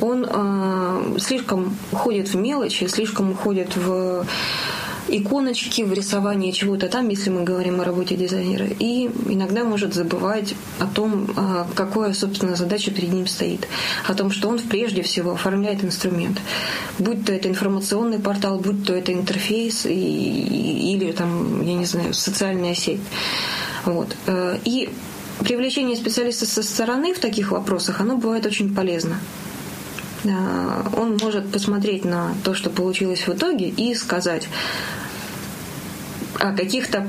Он 0.00 0.26
э, 0.28 1.18
слишком 1.18 1.76
уходит 1.90 2.28
в 2.28 2.36
мелочи, 2.36 2.84
слишком 2.84 3.32
уходит 3.32 3.76
в 3.76 4.26
иконочки, 5.08 5.82
в 5.82 5.92
рисовании 5.92 6.50
чего-то 6.52 6.88
там, 6.88 7.08
если 7.08 7.30
мы 7.30 7.42
говорим 7.42 7.80
о 7.80 7.84
работе 7.84 8.16
дизайнера, 8.16 8.66
и 8.66 9.10
иногда 9.28 9.64
может 9.64 9.94
забывать 9.94 10.54
о 10.78 10.86
том, 10.86 11.28
а, 11.36 11.66
какая, 11.74 12.12
собственно, 12.14 12.56
задача 12.56 12.90
перед 12.90 13.12
ним 13.12 13.26
стоит, 13.26 13.68
о 14.06 14.14
том, 14.14 14.30
что 14.30 14.48
он 14.48 14.58
прежде 14.58 15.02
всего 15.02 15.32
оформляет 15.32 15.84
инструмент. 15.84 16.40
Будь 16.98 17.24
то 17.24 17.32
это 17.32 17.48
информационный 17.48 18.18
портал, 18.18 18.58
будь 18.58 18.84
то 18.86 18.94
это 18.94 19.12
интерфейс 19.12 19.86
и, 19.86 20.94
или 20.94 21.12
там, 21.12 21.62
я 21.62 21.74
не 21.74 21.86
знаю, 21.86 22.14
социальная 22.14 22.74
сеть. 22.74 23.00
Вот. 23.84 24.16
Э, 24.26 24.58
и 24.64 24.88
привлечение 25.40 25.96
специалиста 25.96 26.46
со 26.46 26.62
стороны 26.62 27.12
в 27.12 27.18
таких 27.18 27.50
вопросах, 27.50 28.00
оно 28.00 28.16
бывает 28.16 28.46
очень 28.46 28.74
полезно 28.74 29.18
он 30.24 31.18
может 31.20 31.50
посмотреть 31.50 32.04
на 32.04 32.34
то, 32.44 32.54
что 32.54 32.70
получилось 32.70 33.26
в 33.26 33.34
итоге, 33.34 33.68
и 33.68 33.94
сказать, 33.94 34.48
о 36.38 36.52
каких-то 36.52 37.06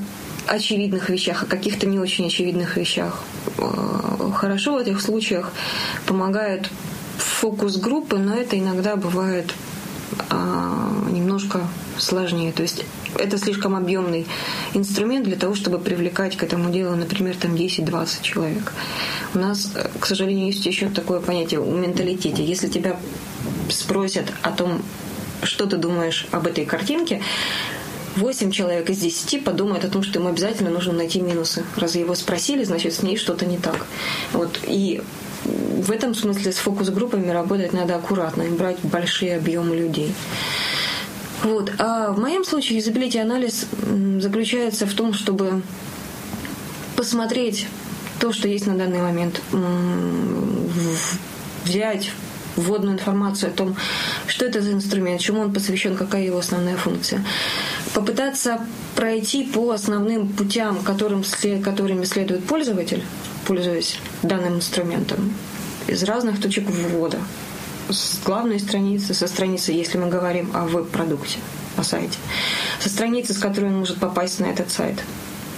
очевидных 0.48 1.10
вещах, 1.10 1.44
о 1.44 1.46
каких-то 1.46 1.88
не 1.88 2.00
очень 2.00 2.28
очевидных 2.28 2.78
вещах. 2.78 3.22
Э, 3.58 4.32
хорошо 4.36 4.74
в 4.74 4.78
этих 4.78 5.02
случаях 5.02 5.52
помогает 6.06 6.70
фокус 7.18 7.78
группы, 7.78 8.18
но 8.18 8.36
это 8.36 8.58
иногда 8.58 8.96
бывает 8.96 9.54
а, 10.30 10.92
немножко 11.12 11.68
сложнее. 11.98 12.52
То 12.52 12.62
есть 12.62 12.86
это 13.18 13.38
слишком 13.38 13.76
объемный 13.76 14.26
инструмент 14.74 15.26
для 15.26 15.36
того, 15.36 15.56
чтобы 15.56 15.80
привлекать 15.80 16.38
к 16.38 16.44
этому 16.44 16.72
делу, 16.72 16.96
например, 16.96 17.36
там 17.36 17.56
10-20 17.56 18.22
человек. 18.22 18.74
У 19.34 19.40
нас, 19.40 19.72
к 20.00 20.06
сожалению, 20.06 20.48
есть 20.48 20.66
еще 20.66 20.90
такое 20.90 21.20
понятие 21.20 21.60
в 21.60 21.68
менталитете. 21.68 22.44
Если 22.44 22.68
тебя 22.68 22.98
спросят 23.70 24.32
о 24.42 24.52
том, 24.52 24.82
что 25.44 25.66
ты 25.66 25.78
думаешь 25.78 26.28
об 26.32 26.48
этой 26.48 26.66
картинке, 26.66 27.22
8 28.16 28.52
человек 28.52 28.90
из 28.90 29.00
10 29.00 29.44
подумают 29.44 29.84
о 29.84 29.90
том, 29.90 30.02
что 30.02 30.20
ему 30.20 30.30
обязательно 30.30 30.70
нужно 30.70 30.94
найти 30.94 31.20
минусы. 31.20 31.66
Раз 31.76 31.96
его 31.96 32.16
спросили, 32.16 32.64
значит, 32.64 32.94
с 32.94 33.04
ней 33.04 33.18
что-то 33.18 33.46
не 33.46 33.58
так. 33.58 33.86
Вот. 34.32 34.60
И 34.68 35.02
в 35.44 35.92
этом 35.92 36.16
смысле 36.16 36.54
с 36.54 36.58
фокус-группами 36.58 37.30
работать 37.30 37.74
надо 37.74 37.96
аккуратно 37.96 38.44
и 38.44 38.50
брать 38.50 38.78
большие 38.84 39.36
объемы 39.36 39.76
людей. 39.76 40.14
Вот. 41.44 41.72
А 41.78 42.12
в 42.12 42.20
моем 42.20 42.44
случае 42.44 42.78
юзабилити 42.78 43.20
анализ 43.20 43.66
заключается 44.20 44.86
в 44.86 44.94
том, 44.94 45.14
чтобы 45.14 45.62
посмотреть 46.96 47.68
то, 48.20 48.32
что 48.32 48.48
есть 48.48 48.68
на 48.68 48.76
данный 48.76 49.02
момент, 49.02 49.42
взять 51.66 52.12
вводную 52.56 52.94
информацию 52.94 53.52
о 53.52 53.54
том, 53.54 53.76
что 54.28 54.46
это 54.46 54.62
за 54.62 54.72
инструмент, 54.72 55.20
чему 55.20 55.42
он 55.42 55.54
посвящен, 55.54 55.96
какая 55.98 56.24
его 56.24 56.38
основная 56.38 56.78
функция. 56.78 57.24
Попытаться 57.94 58.66
пройти 58.96 59.44
по 59.44 59.72
основным 59.72 60.30
путям, 60.30 60.80
которым, 60.80 61.24
которыми 61.64 62.06
следует 62.06 62.46
пользователь, 62.46 63.04
пользуясь 63.46 64.00
данным 64.24 64.56
инструментом, 64.56 65.34
из 65.88 66.04
разных 66.04 66.42
точек 66.42 66.70
ввода. 66.70 67.20
С 67.90 68.20
главной 68.24 68.60
страницы, 68.60 69.14
со 69.14 69.28
страницы, 69.28 69.72
если 69.72 69.98
мы 69.98 70.08
говорим 70.08 70.50
о 70.54 70.66
веб-продукте, 70.66 71.38
о 71.78 71.84
сайте, 71.84 72.18
со 72.80 72.90
страницы, 72.90 73.34
с 73.34 73.38
которой 73.38 73.66
он 73.66 73.78
может 73.80 74.00
попасть 74.00 74.40
на 74.40 74.46
этот 74.46 74.72
сайт. 74.72 75.04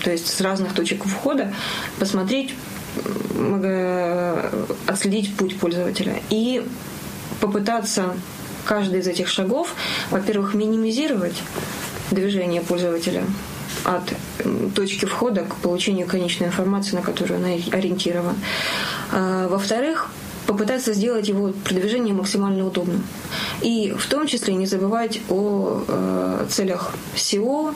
То 0.03 0.11
есть 0.11 0.27
с 0.27 0.41
разных 0.41 0.73
точек 0.73 1.05
входа 1.05 1.53
посмотреть, 1.99 2.53
отследить 4.87 5.35
путь 5.35 5.57
пользователя 5.57 6.21
и 6.29 6.65
попытаться 7.39 8.13
каждый 8.65 8.99
из 8.99 9.07
этих 9.07 9.27
шагов, 9.29 9.73
во-первых, 10.11 10.53
минимизировать 10.53 11.41
движение 12.11 12.61
пользователя 12.61 13.23
от 13.85 14.13
точки 14.75 15.05
входа 15.05 15.43
к 15.43 15.55
получению 15.55 16.07
конечной 16.07 16.47
информации, 16.47 16.95
на 16.95 17.01
которую 17.01 17.39
он 17.39 17.45
ориентирован. 17.45 18.35
А, 19.11 19.47
во-вторых, 19.47 20.09
попытаться 20.47 20.93
сделать 20.93 21.27
его 21.27 21.53
продвижение 21.63 22.13
максимально 22.13 22.65
удобным. 22.65 23.03
И 23.61 23.93
в 23.97 24.07
том 24.07 24.25
числе 24.25 24.55
не 24.55 24.65
забывать 24.65 25.19
о 25.29 25.83
э, 25.87 26.45
целях 26.49 26.93
SEO, 27.15 27.75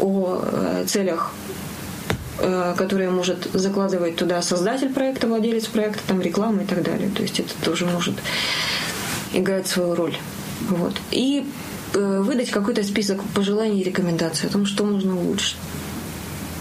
о 0.00 0.42
э, 0.42 0.84
целях 0.86 1.32
Э, 2.44 2.74
которые 2.76 3.08
может 3.10 3.46
закладывать 3.52 4.16
туда 4.16 4.42
создатель 4.42 4.92
проекта, 4.92 5.28
владелец 5.28 5.66
проекта, 5.66 6.00
там 6.08 6.20
реклама 6.20 6.62
и 6.62 6.66
так 6.66 6.82
далее. 6.82 7.08
То 7.14 7.22
есть 7.22 7.38
это 7.38 7.52
тоже 7.62 7.86
может 7.86 8.14
играть 9.32 9.68
свою 9.68 9.94
роль. 9.94 10.16
Вот. 10.68 10.94
И 11.12 11.46
э, 11.94 12.20
выдать 12.20 12.50
какой-то 12.50 12.82
список 12.82 13.22
пожеланий 13.34 13.80
и 13.80 13.84
рекомендаций 13.84 14.48
о 14.48 14.52
том, 14.52 14.66
что 14.66 14.84
можно 14.84 15.16
улучшить. 15.16 15.56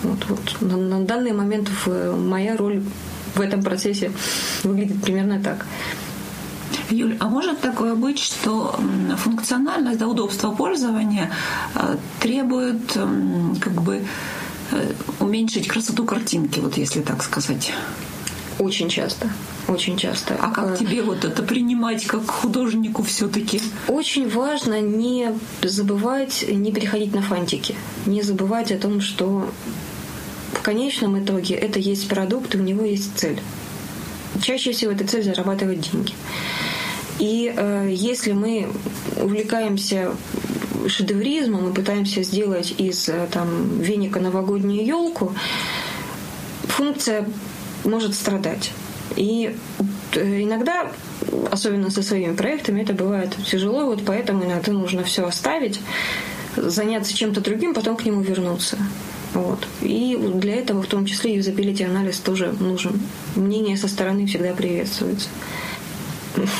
Вот, 0.03 0.19
вот. 0.27 0.61
На, 0.61 0.77
на 0.77 1.05
данный 1.05 1.31
момент 1.31 1.69
в, 1.69 2.15
моя 2.15 2.55
роль 2.57 2.83
в 3.35 3.41
этом 3.41 3.63
процессе 3.63 4.11
выглядит 4.63 5.01
примерно 5.01 5.41
так. 5.41 5.65
Юль, 6.89 7.15
а 7.19 7.27
может 7.27 7.61
такое 7.61 7.95
быть, 7.95 8.19
что 8.19 8.77
функциональность, 9.17 9.99
да, 9.99 10.07
удобство 10.07 10.51
пользования 10.51 11.31
э, 11.75 11.97
требует 12.19 12.97
как 13.61 13.81
бы 13.81 14.01
Э, 14.71 14.93
уменьшить 15.19 15.67
красоту 15.67 16.05
картинки, 16.05 16.59
вот 16.59 16.77
если 16.77 17.01
так 17.01 17.23
сказать? 17.23 17.73
Очень 18.57 18.89
часто. 18.89 19.29
Очень 19.67 19.97
часто. 19.97 20.37
А 20.39 20.49
как 20.51 20.75
э, 20.75 20.77
тебе 20.77 21.01
вот 21.01 21.25
это 21.25 21.43
принимать 21.43 22.05
как 22.05 22.29
художнику 22.29 23.03
все-таки? 23.03 23.61
Очень 23.87 24.29
важно 24.29 24.79
не 24.79 25.33
забывать, 25.61 26.45
не 26.47 26.71
переходить 26.71 27.13
на 27.13 27.21
фантики. 27.21 27.75
Не 28.05 28.21
забывать 28.21 28.71
о 28.71 28.77
том, 28.77 29.01
что 29.01 29.49
в 30.53 30.61
конечном 30.61 31.23
итоге 31.23 31.55
это 31.55 31.79
есть 31.79 32.07
продукт, 32.07 32.55
и 32.55 32.57
у 32.57 32.61
него 32.61 32.83
есть 32.83 33.17
цель. 33.17 33.39
Чаще 34.41 34.71
всего 34.71 34.91
эта 34.91 35.07
цель 35.07 35.23
зарабатывать 35.23 35.91
деньги. 35.91 36.13
И 37.19 37.53
э, 37.55 37.89
если 37.91 38.31
мы 38.31 38.69
увлекаемся 39.17 40.11
шедевризмом 40.87 41.65
мы 41.65 41.73
пытаемся 41.73 42.23
сделать 42.23 42.73
из 42.77 43.09
э, 43.09 43.27
там, 43.31 43.79
веника 43.79 44.19
новогоднюю 44.19 44.85
елку, 44.85 45.35
функция 46.63 47.27
может 47.83 48.15
страдать. 48.15 48.71
И 49.15 49.55
э, 50.15 50.41
иногда, 50.41 50.91
особенно 51.51 51.89
со 51.89 52.01
своими 52.01 52.33
проектами, 52.33 52.81
это 52.81 52.93
бывает 52.93 53.35
тяжело, 53.45 53.85
вот 53.85 54.03
поэтому 54.05 54.45
иногда 54.45 54.71
нужно 54.71 55.03
все 55.03 55.25
оставить, 55.25 55.79
заняться 56.55 57.15
чем-то 57.15 57.41
другим, 57.41 57.73
потом 57.73 57.95
к 57.95 58.05
нему 58.05 58.21
вернуться. 58.21 58.77
Вот. 59.33 59.65
И 59.81 60.17
для 60.35 60.55
этого 60.55 60.81
в 60.81 60.87
том 60.87 61.05
числе 61.05 61.35
юзабилити 61.35 61.83
анализ 61.83 62.19
тоже 62.19 62.53
нужен. 62.59 62.99
Мнение 63.35 63.77
со 63.77 63.87
стороны 63.87 64.25
всегда 64.25 64.53
приветствуется. 64.53 65.29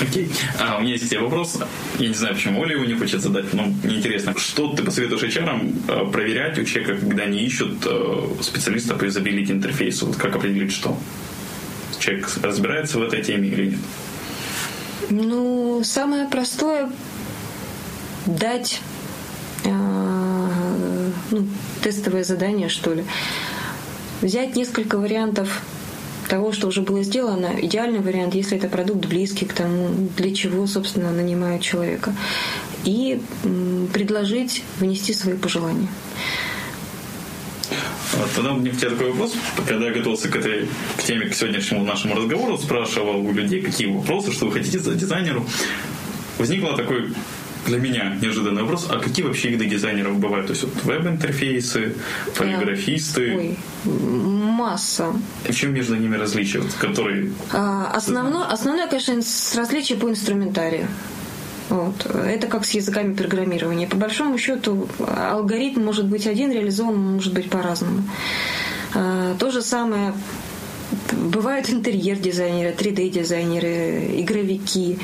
Окей. 0.02 0.30
А, 0.60 0.78
у 0.78 0.82
меня 0.82 0.94
есть 0.94 1.16
вопрос. 1.16 1.60
Я 2.00 2.08
не 2.08 2.14
знаю, 2.14 2.36
почему 2.36 2.62
Оля 2.62 2.76
его 2.76 2.86
не 2.86 2.94
хочет 2.94 3.22
задать, 3.22 3.54
но 3.54 3.64
мне 3.84 3.98
интересно, 3.98 4.34
что 4.38 4.74
ты 4.74 4.84
посоветуешь 4.84 5.24
HR 5.24 5.86
э, 5.88 6.12
проверять 6.12 6.60
у 6.60 6.64
человека, 6.64 6.98
когда 6.98 7.24
они 7.24 7.40
ищут 7.40 7.86
э, 7.86 8.28
специалиста 8.42 8.96
по 8.96 9.06
юзабилити 9.06 9.52
интерфейсу? 9.54 10.08
Вот 10.08 10.18
как 10.18 10.36
определить, 10.36 10.74
что 10.74 10.98
человек 12.00 12.30
разбирается 12.44 13.00
в 13.00 13.04
этой 13.04 13.24
теме 13.24 13.48
или 13.48 13.72
нет? 13.72 13.80
Ну, 15.10 15.82
самое 15.84 16.28
простое 16.28 16.90
дать 18.26 18.82
э, 19.64 20.31
ну, 21.32 21.48
тестовое 21.82 22.24
задание, 22.24 22.70
что 22.70 22.94
ли. 22.94 23.04
Взять 24.22 24.56
несколько 24.56 24.98
вариантов 24.98 25.62
того, 26.28 26.52
что 26.54 26.68
уже 26.68 26.82
было 26.82 27.04
сделано, 27.04 27.52
идеальный 27.62 28.00
вариант, 28.00 28.36
если 28.36 28.58
это 28.58 28.68
продукт 28.68 29.06
близкий 29.06 29.46
к 29.46 29.54
тому, 29.54 30.10
для 30.16 30.34
чего, 30.34 30.66
собственно, 30.68 31.12
нанимают 31.12 31.62
человека, 31.62 32.16
и 32.86 33.22
предложить 33.94 34.64
внести 34.80 35.14
свои 35.14 35.36
пожелания. 35.36 35.88
Тогда 38.36 38.54
у 38.54 38.60
меня 38.60 38.72
к 38.72 38.78
тебе 38.78 38.90
такой 38.92 39.12
вопрос. 39.12 39.34
Когда 39.68 39.88
я 39.88 39.94
готовился 39.94 40.30
к 40.30 40.36
этой 40.36 40.68
к 40.98 41.04
теме, 41.04 41.28
к 41.28 41.34
сегодняшнему 41.34 41.84
нашему 41.84 42.16
разговору, 42.16 42.58
спрашивал 42.58 43.26
у 43.26 43.32
людей, 43.34 43.62
какие 43.62 43.88
вопросы, 43.88 44.32
что 44.32 44.46
вы 44.46 44.54
хотите 44.54 44.80
за 44.80 44.94
дизайнеру. 44.96 45.46
Возникло 46.38 46.76
такой 46.78 47.14
для 47.66 47.80
меня 47.80 48.18
неожиданный 48.22 48.62
вопрос, 48.64 48.88
а 48.90 49.00
какие 49.00 49.26
вообще 49.26 49.50
виды 49.50 49.66
дизайнеров 49.66 50.18
бывают? 50.20 50.48
То 50.48 50.54
есть 50.54 50.64
вот 50.64 50.84
веб-интерфейсы, 50.84 51.96
полиграфисты? 52.38 53.36
Ой, 53.36 53.58
масса. 53.86 55.14
В 55.48 55.54
чем 55.54 55.74
между 55.74 55.96
ними 55.96 56.16
различия, 56.16 56.60
вот, 56.60 56.74
которые... 56.74 57.32
А, 57.52 57.92
основное, 57.94 58.46
основное, 58.46 58.88
конечно, 58.88 59.16
различие 59.56 59.98
по 59.98 60.10
инструментарию. 60.10 60.88
Вот. 61.70 62.06
Это 62.06 62.48
как 62.48 62.66
с 62.66 62.72
языками 62.72 63.14
программирования. 63.14 63.88
По 63.88 63.96
большому 63.96 64.38
счету 64.38 64.90
алгоритм 65.00 65.84
может 65.84 66.06
быть 66.06 66.28
один, 66.28 66.52
реализован 66.52 66.98
может 66.98 67.34
быть 67.34 67.50
по-разному. 67.50 68.04
А, 68.94 69.36
то 69.38 69.52
же 69.52 69.62
самое 69.62 70.14
Бывают 71.12 71.70
интерьер-дизайнеры, 71.70 72.74
3D-дизайнеры, 72.78 74.22
игровики, 74.22 75.00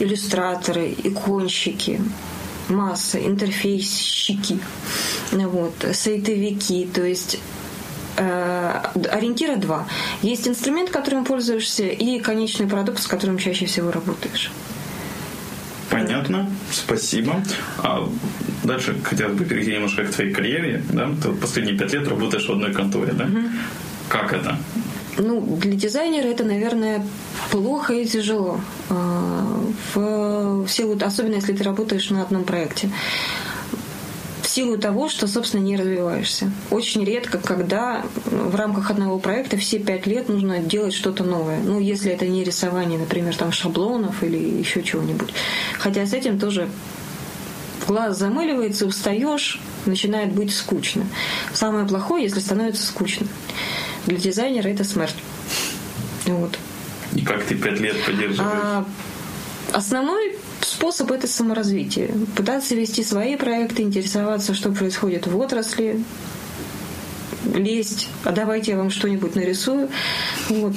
иллюстраторы, 0.00 0.94
иконщики, 1.04 2.00
масса, 2.68 3.18
интерфейсщики, 3.18 4.58
вот, 5.32 5.86
сайтовики, 5.92 6.88
то 6.92 7.02
есть 7.04 7.38
э, 8.16 8.80
ориентира 9.10 9.56
два. 9.56 9.86
Есть 10.22 10.48
инструмент, 10.48 10.90
которым 10.90 11.24
пользуешься, 11.24 11.84
и 11.84 12.18
конечный 12.20 12.66
продукт, 12.66 13.02
с 13.02 13.06
которым 13.06 13.38
чаще 13.38 13.66
всего 13.66 13.90
работаешь. 13.90 14.50
Понятно, 15.90 16.50
спасибо. 16.72 17.42
А 17.78 18.08
дальше 18.64 18.96
хотелось 19.04 19.36
бы 19.36 19.44
перейти 19.44 19.72
немножко 19.72 20.04
к 20.04 20.10
твоей 20.10 20.32
карьере. 20.32 20.82
Да? 20.92 21.10
Ты 21.22 21.28
последние 21.30 21.78
пять 21.78 21.92
лет 21.92 22.08
работаешь 22.08 22.48
в 22.48 22.50
одной 22.50 22.72
конторе, 22.72 23.12
да? 23.12 23.24
Угу. 23.24 23.40
Как 24.08 24.32
это? 24.32 24.58
Ну, 25.16 25.40
для 25.60 25.72
дизайнера 25.72 26.26
это, 26.26 26.44
наверное, 26.44 27.06
плохо 27.50 27.94
и 27.94 28.04
тяжело. 28.04 28.60
А, 28.90 29.60
в 29.94 30.66
силу, 30.68 30.98
особенно 31.00 31.34
если 31.34 31.52
ты 31.52 31.62
работаешь 31.62 32.10
на 32.10 32.22
одном 32.22 32.44
проекте. 32.44 32.90
В 34.42 34.48
силу 34.48 34.78
того, 34.78 35.08
что, 35.08 35.26
собственно, 35.26 35.62
не 35.62 35.76
развиваешься. 35.76 36.50
Очень 36.70 37.04
редко, 37.04 37.38
когда 37.38 38.04
в 38.26 38.54
рамках 38.54 38.90
одного 38.90 39.18
проекта 39.18 39.56
все 39.56 39.78
пять 39.78 40.06
лет 40.06 40.28
нужно 40.28 40.58
делать 40.58 40.94
что-то 40.94 41.24
новое. 41.24 41.60
Ну, 41.60 41.80
если 41.80 42.12
это 42.12 42.26
не 42.26 42.44
рисование, 42.44 42.98
например, 42.98 43.36
там 43.36 43.52
шаблонов 43.52 44.22
или 44.22 44.36
еще 44.36 44.82
чего-нибудь. 44.82 45.32
Хотя 45.78 46.06
с 46.06 46.12
этим 46.12 46.38
тоже 46.38 46.68
глаз 47.86 48.18
замыливается, 48.18 48.86
устаешь, 48.86 49.60
начинает 49.86 50.32
быть 50.32 50.54
скучно. 50.54 51.06
Самое 51.52 51.86
плохое, 51.86 52.24
если 52.24 52.40
становится 52.40 52.86
скучно. 52.86 53.26
Для 54.06 54.18
дизайнера 54.18 54.68
это 54.68 54.84
смерть. 54.84 55.16
Вот. 56.26 56.58
И 57.14 57.22
как 57.22 57.44
ты 57.44 57.54
пять 57.54 57.80
лет 57.80 57.96
поддерживаешь? 58.04 58.52
А, 58.54 58.84
основной 59.72 60.36
способ 60.60 61.10
это 61.12 61.26
саморазвитие. 61.26 62.14
Пытаться 62.36 62.74
вести 62.74 63.04
свои 63.04 63.36
проекты, 63.36 63.82
интересоваться, 63.82 64.54
что 64.54 64.70
происходит 64.70 65.26
в 65.26 65.38
отрасли, 65.38 66.02
лезть, 67.54 68.08
а 68.24 68.32
давайте 68.32 68.72
я 68.72 68.78
вам 68.78 68.90
что-нибудь 68.90 69.34
нарисую. 69.34 69.88
Вот. 70.48 70.74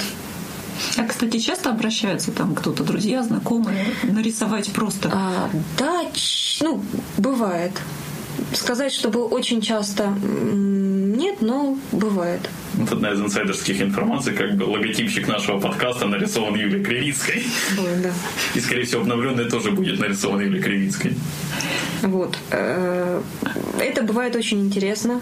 А, 0.98 1.04
кстати, 1.06 1.40
часто 1.40 1.72
обращаются 1.72 2.32
там 2.32 2.54
кто-то, 2.54 2.84
друзья, 2.84 3.24
знакомые, 3.24 3.86
нарисовать 4.04 4.72
просто? 4.72 5.10
А, 5.12 5.50
да, 5.78 6.04
ну, 6.62 6.84
бывает. 7.18 7.72
Сказать, 8.54 8.94
чтобы 8.94 9.26
очень 9.26 9.62
часто 9.62 10.14
нет, 11.18 11.42
но 11.42 11.78
бывает. 11.92 12.42
Вот 12.76 12.92
одна 12.92 13.12
из 13.12 13.20
инсайдерских 13.20 13.82
информаций, 13.82 14.34
как 14.34 14.56
бы 14.56 14.64
логотипчик 14.64 15.28
нашего 15.28 15.60
подкаста 15.60 16.06
нарисован 16.06 16.56
Юлией 16.56 16.84
Кривицкой. 16.84 17.44
Ой, 17.78 18.04
да. 18.04 18.12
И, 18.54 18.60
скорее 18.60 18.84
всего, 18.84 19.02
обновленный 19.02 19.50
тоже 19.50 19.72
будет 19.72 20.00
нарисован 20.00 20.42
Юлией 20.42 20.64
Кривицкой. 20.64 21.16
Вот. 22.04 22.38
Э, 22.52 23.22
это 23.80 24.04
бывает 24.04 24.36
очень 24.36 24.64
интересно, 24.66 25.22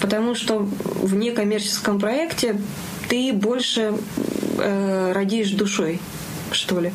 потому 0.00 0.34
что 0.34 0.58
в 0.58 1.14
некоммерческом 1.14 1.98
проекте 1.98 2.60
ты 3.08 3.32
больше 3.32 3.94
э, 4.58 5.12
родишь 5.12 5.50
душой, 5.52 6.00
что 6.52 6.80
ли. 6.80 6.92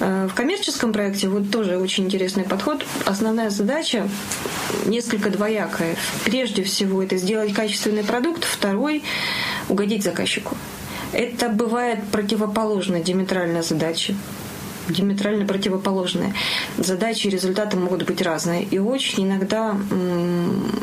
Э, 0.00 0.26
в 0.30 0.34
коммерческом 0.34 0.92
проекте 0.92 1.28
вот 1.28 1.50
тоже 1.50 1.78
очень 1.78 2.04
интересный 2.04 2.44
подход. 2.44 2.84
Основная 3.06 3.50
задача 3.50 4.08
несколько 4.86 5.30
двоякая. 5.30 5.96
Прежде 6.24 6.62
всего, 6.62 7.02
это 7.02 7.16
сделать 7.16 7.52
качественный 7.52 8.04
продукт. 8.04 8.44
Второй– 8.44 9.02
угодить 9.68 10.02
заказчику. 10.02 10.56
Это 11.12 11.48
бывает 11.48 12.00
противоположная 12.10 13.02
диаметральная 13.02 13.62
задача 13.62 14.14
диаметрально 14.88 15.46
противоположные. 15.46 16.34
Задачи 16.78 17.26
и 17.26 17.30
результаты 17.30 17.76
могут 17.76 18.04
быть 18.04 18.20
разные. 18.22 18.64
И 18.64 18.78
очень 18.78 19.24
иногда 19.24 19.76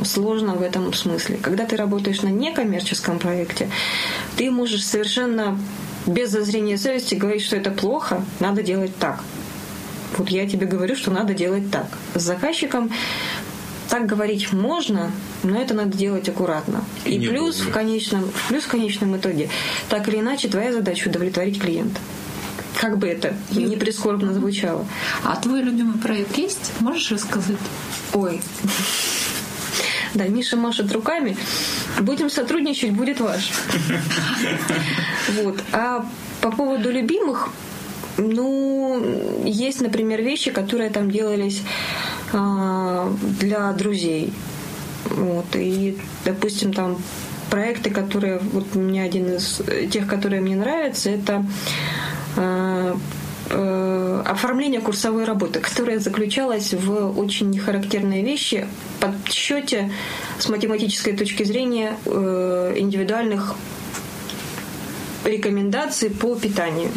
сложно 0.04 0.56
в 0.56 0.62
этом 0.62 0.93
смысле. 0.93 1.38
Когда 1.41 1.65
ты 1.65 1.76
работаешь 1.76 2.21
на 2.21 2.30
некоммерческом 2.30 3.19
проекте, 3.19 3.69
ты 4.38 4.50
можешь 4.50 4.86
совершенно 4.86 5.60
без 6.05 6.31
зазрения 6.31 6.77
совести 6.77 7.15
говорить, 7.15 7.43
что 7.43 7.55
это 7.55 7.71
плохо, 7.71 8.23
надо 8.39 8.63
делать 8.63 8.95
так. 8.97 9.23
Вот 10.17 10.29
я 10.29 10.47
тебе 10.47 10.65
говорю, 10.65 10.95
что 10.95 11.11
надо 11.11 11.33
делать 11.33 11.71
так. 11.71 11.87
С 12.15 12.21
заказчиком 12.21 12.91
так 13.89 14.05
говорить 14.05 14.53
можно, 14.53 15.11
но 15.43 15.59
это 15.59 15.73
надо 15.73 15.97
делать 15.97 16.27
аккуратно. 16.29 16.83
И, 17.05 17.15
и 17.15 17.27
плюс 17.27 17.59
в, 17.59 17.71
конечном, 17.71 18.29
плюс 18.47 18.63
в 18.63 18.67
конечном 18.69 19.17
итоге, 19.17 19.49
так 19.89 20.07
или 20.07 20.19
иначе, 20.19 20.47
твоя 20.47 20.73
задача 20.73 21.09
удовлетворить 21.09 21.61
клиента. 21.61 21.99
Как 22.79 22.97
бы 22.97 23.07
это 23.07 23.35
не 23.51 23.75
прискорбно 23.75 24.33
звучало. 24.33 24.87
А 25.23 25.35
твой 25.35 25.61
любимый 25.61 25.99
проект 25.99 26.37
есть? 26.37 26.71
Можешь 26.79 27.11
рассказать? 27.11 27.57
Ой. 28.13 28.41
Да, 30.13 30.28
Миша 30.28 30.58
машет 30.58 30.91
руками. 30.91 31.38
Будем 32.02 32.30
сотрудничать, 32.30 32.91
будет 32.91 33.19
ваш. 33.19 33.52
Вот. 35.43 35.60
А 35.71 36.06
по 36.41 36.52
поводу 36.52 36.91
любимых, 36.91 37.50
ну, 38.17 39.43
есть, 39.45 39.82
например, 39.82 40.21
вещи, 40.21 40.52
которые 40.52 40.89
там 40.89 41.10
делались 41.10 41.62
а, 42.34 43.12
для 43.39 43.71
друзей. 43.74 44.34
Вот. 45.06 45.45
И, 45.56 45.97
допустим, 46.26 46.74
там 46.74 46.97
проекты, 47.50 47.89
которые 47.89 48.39
вот 48.39 48.65
у 48.76 48.80
меня 48.80 49.04
один 49.04 49.36
из 49.36 49.62
тех, 49.91 50.08
которые 50.08 50.41
мне 50.41 50.56
нравятся, 50.56 51.10
это 51.10 51.45
а, 52.38 52.97
Э, 53.53 54.23
оформление 54.25 54.79
курсовой 54.79 55.25
работы, 55.25 55.59
которая 55.59 55.99
заключалась 55.99 56.73
в 56.73 57.19
очень 57.19 57.49
нехарактерные 57.49 58.23
вещи, 58.23 58.65
подсчете 59.01 59.91
с 60.39 60.47
математической 60.47 61.11
точки 61.11 61.43
зрения 61.43 61.97
э, 62.05 62.73
индивидуальных 62.77 63.55
рекомендаций 65.25 66.10
по 66.10 66.36
питанию. 66.36 66.89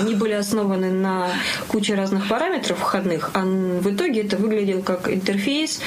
Они 0.00 0.14
были 0.14 0.32
основаны 0.32 0.92
на 0.92 1.28
куче 1.68 1.94
разных 1.94 2.28
параметров 2.28 2.78
входных, 2.78 3.30
а 3.34 3.40
в 3.42 3.94
итоге 3.94 4.22
это 4.22 4.36
выглядел 4.36 4.82
как 4.82 5.08
интерфейс 5.08 5.80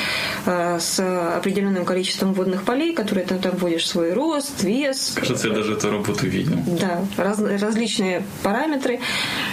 э, 0.45 0.79
с 0.79 0.99
определенным 1.37 1.85
количеством 1.85 2.33
водных 2.33 2.63
полей, 2.63 2.93
которые 2.93 3.25
ты 3.25 3.35
там 3.35 3.55
вводишь 3.57 3.87
свой 3.87 4.13
рост, 4.13 4.63
вес. 4.63 5.13
Кажется, 5.15 5.47
я 5.47 5.53
даже 5.53 5.73
эту 5.73 5.91
работу 5.91 6.27
видел. 6.27 6.57
Да, 6.79 7.01
раз, 7.17 7.39
различные 7.39 8.23
параметры. 8.43 8.99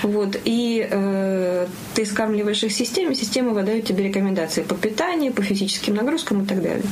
Вот. 0.03 0.37
И 0.45 0.87
э, 0.89 1.67
ты 1.95 2.07
скармливаешь 2.07 2.63
их 2.65 2.73
системе, 2.73 3.15
система 3.15 3.51
выдает 3.51 3.87
тебе 3.87 4.05
рекомендации 4.05 4.63
по 4.63 4.75
питанию, 4.75 5.33
по 5.33 5.43
физическим 5.43 5.95
нагрузкам 5.95 6.43
и 6.43 6.47
так 6.47 6.63
далее. 6.63 6.85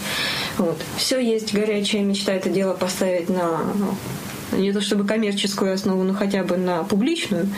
Вот. 0.58 0.78
Все 0.96 1.18
есть 1.18 1.54
горячая 1.54 2.02
мечта 2.02 2.32
это 2.32 2.48
дело 2.48 2.74
поставить 2.74 3.28
на 3.28 3.60
ну, 3.74 3.94
не 4.52 4.72
то 4.72 4.80
чтобы 4.80 5.04
коммерческую 5.04 5.74
основу, 5.74 6.02
но 6.02 6.14
хотя 6.14 6.42
бы 6.44 6.56
на 6.56 6.84
публичную, 6.84 7.48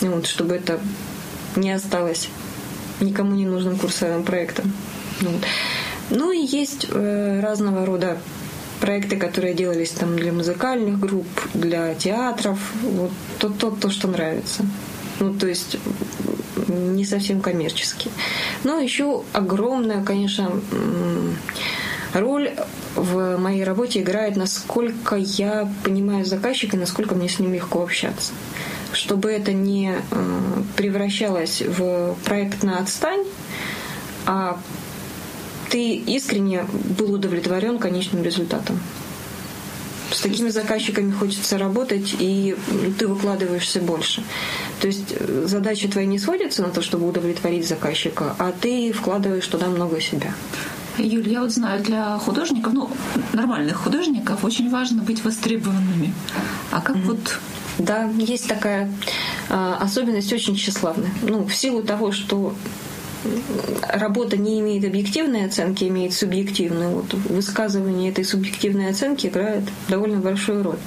вот, 0.00 0.26
чтобы 0.26 0.54
это 0.54 0.80
не 1.56 1.70
осталось 1.70 2.28
никому 3.00 3.34
не 3.34 3.46
нужным 3.46 3.76
курсовым 3.76 4.24
проектом. 4.24 4.72
Вот. 5.20 5.42
Ну 6.10 6.32
и 6.32 6.44
есть 6.44 6.86
э, 6.90 7.40
разного 7.40 7.86
рода 7.86 8.18
проекты, 8.80 9.16
которые 9.16 9.54
делались 9.54 9.90
там 9.90 10.16
для 10.16 10.32
музыкальных 10.32 10.98
групп, 10.98 11.26
для 11.54 11.94
театров, 11.94 12.58
вот 12.82 13.12
то, 13.38 13.48
то, 13.48 13.70
то 13.70 13.90
что 13.90 14.08
нравится. 14.08 14.64
Ну, 15.20 15.32
то 15.34 15.46
есть 15.46 15.78
не 16.68 17.04
совсем 17.04 17.40
коммерчески. 17.40 18.10
Но 18.64 18.78
еще 18.78 19.22
огромная, 19.32 20.02
конечно, 20.02 20.50
роль 22.14 22.52
в 22.94 23.36
моей 23.38 23.64
работе 23.64 24.00
играет, 24.00 24.36
насколько 24.36 25.16
я 25.16 25.70
понимаю 25.84 26.24
заказчика, 26.24 26.76
насколько 26.76 27.14
мне 27.14 27.28
с 27.28 27.38
ним 27.38 27.52
легко 27.54 27.82
общаться. 27.82 28.32
Чтобы 28.92 29.30
это 29.30 29.52
не 29.52 29.94
э, 29.94 30.62
превращалось 30.76 31.62
в 31.62 32.14
проект 32.24 32.62
на 32.62 32.78
отстань, 32.78 33.24
а 34.26 34.58
ты 35.70 35.94
искренне 35.94 36.66
был 36.98 37.14
удовлетворен 37.14 37.78
конечным 37.78 38.22
результатом. 38.22 38.78
С 40.10 40.20
такими 40.20 40.50
заказчиками 40.50 41.10
хочется 41.10 41.56
работать, 41.56 42.14
и 42.18 42.54
ты 42.98 43.08
выкладываешься 43.08 43.80
больше. 43.80 44.22
То 44.80 44.86
есть 44.86 45.14
э, 45.18 45.44
задача 45.46 45.88
твоя 45.88 46.06
не 46.06 46.18
сводится 46.18 46.60
на 46.60 46.68
то, 46.68 46.82
чтобы 46.82 47.08
удовлетворить 47.08 47.66
заказчика, 47.66 48.36
а 48.38 48.52
ты 48.52 48.92
вкладываешь 48.92 49.46
туда 49.46 49.68
много 49.68 50.00
себя. 50.02 50.34
Юль, 50.98 51.28
я 51.28 51.40
вот 51.40 51.52
знаю, 51.52 51.82
для 51.82 52.18
художников, 52.18 52.72
ну, 52.72 52.90
нормальных 53.32 53.76
художников 53.76 54.44
очень 54.44 54.70
важно 54.70 55.02
быть 55.02 55.24
востребованными. 55.24 56.12
А 56.70 56.80
как 56.80 56.96
mm-hmm. 56.96 57.06
вот 57.06 57.38
да, 57.78 58.10
есть 58.18 58.48
такая 58.48 58.90
а, 59.48 59.78
особенность 59.80 60.32
очень 60.32 60.56
тщеславная. 60.56 61.10
Ну, 61.22 61.46
в 61.46 61.54
силу 61.54 61.82
того, 61.82 62.12
что 62.12 62.54
работа 63.88 64.36
не 64.36 64.60
имеет 64.60 64.84
объективной 64.84 65.46
оценки, 65.46 65.84
имеет 65.84 66.12
субъективную. 66.12 66.90
Вот 66.90 67.14
высказывание 67.14 68.10
этой 68.10 68.24
субъективной 68.24 68.90
оценки 68.90 69.28
играет 69.28 69.64
довольно 69.88 70.18
большую 70.18 70.62
роль. 70.62 70.78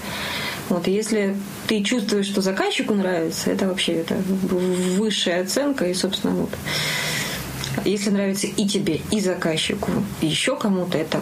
Вот, 0.69 0.87
если 0.87 1.35
ты 1.67 1.83
чувствуешь, 1.83 2.25
что 2.25 2.41
заказчику 2.41 2.95
нравится, 2.95 3.51
это 3.51 3.67
вообще 3.67 3.93
это 3.93 4.15
высшая 4.15 5.43
оценка, 5.43 5.85
и, 5.85 5.93
собственно, 5.93 6.33
вот. 6.33 6.49
Если 7.83 8.09
нравится 8.09 8.47
и 8.47 8.67
тебе, 8.67 9.01
и 9.11 9.19
заказчику, 9.19 9.91
и 10.21 10.27
еще 10.27 10.55
кому-то, 10.55 10.97
это 10.97 11.21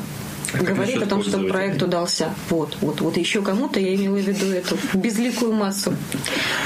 а 0.53 0.63
говорит 0.63 1.01
о 1.01 1.07
том, 1.07 1.23
что 1.23 1.39
проект 1.39 1.81
удался. 1.81 2.33
Вот, 2.49 2.77
вот, 2.81 3.01
вот 3.01 3.17
еще 3.17 3.41
кому-то 3.41 3.79
я 3.79 3.95
имела 3.95 4.17
в 4.17 4.19
виду 4.19 4.45
эту 4.51 4.77
безликую 4.93 5.53
массу 5.53 5.95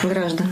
граждан. 0.03 0.47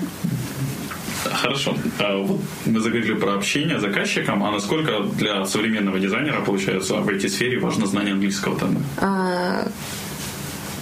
Хорошо. 1.25 1.75
А 1.99 2.17
вот 2.17 2.39
мы 2.65 2.79
заговорили 2.79 3.15
про 3.15 3.33
общение 3.33 3.79
с 3.79 3.81
заказчиком, 3.81 4.43
а 4.43 4.51
насколько 4.51 5.01
для 5.01 5.43
современного 5.45 5.99
дизайнера, 5.99 6.41
получается, 6.41 6.95
в 6.95 7.09
IT-сфере 7.09 7.59
важно 7.59 7.87
знание 7.87 8.13
английского 8.13 8.57
тогда? 8.57 8.79
А, 8.97 9.67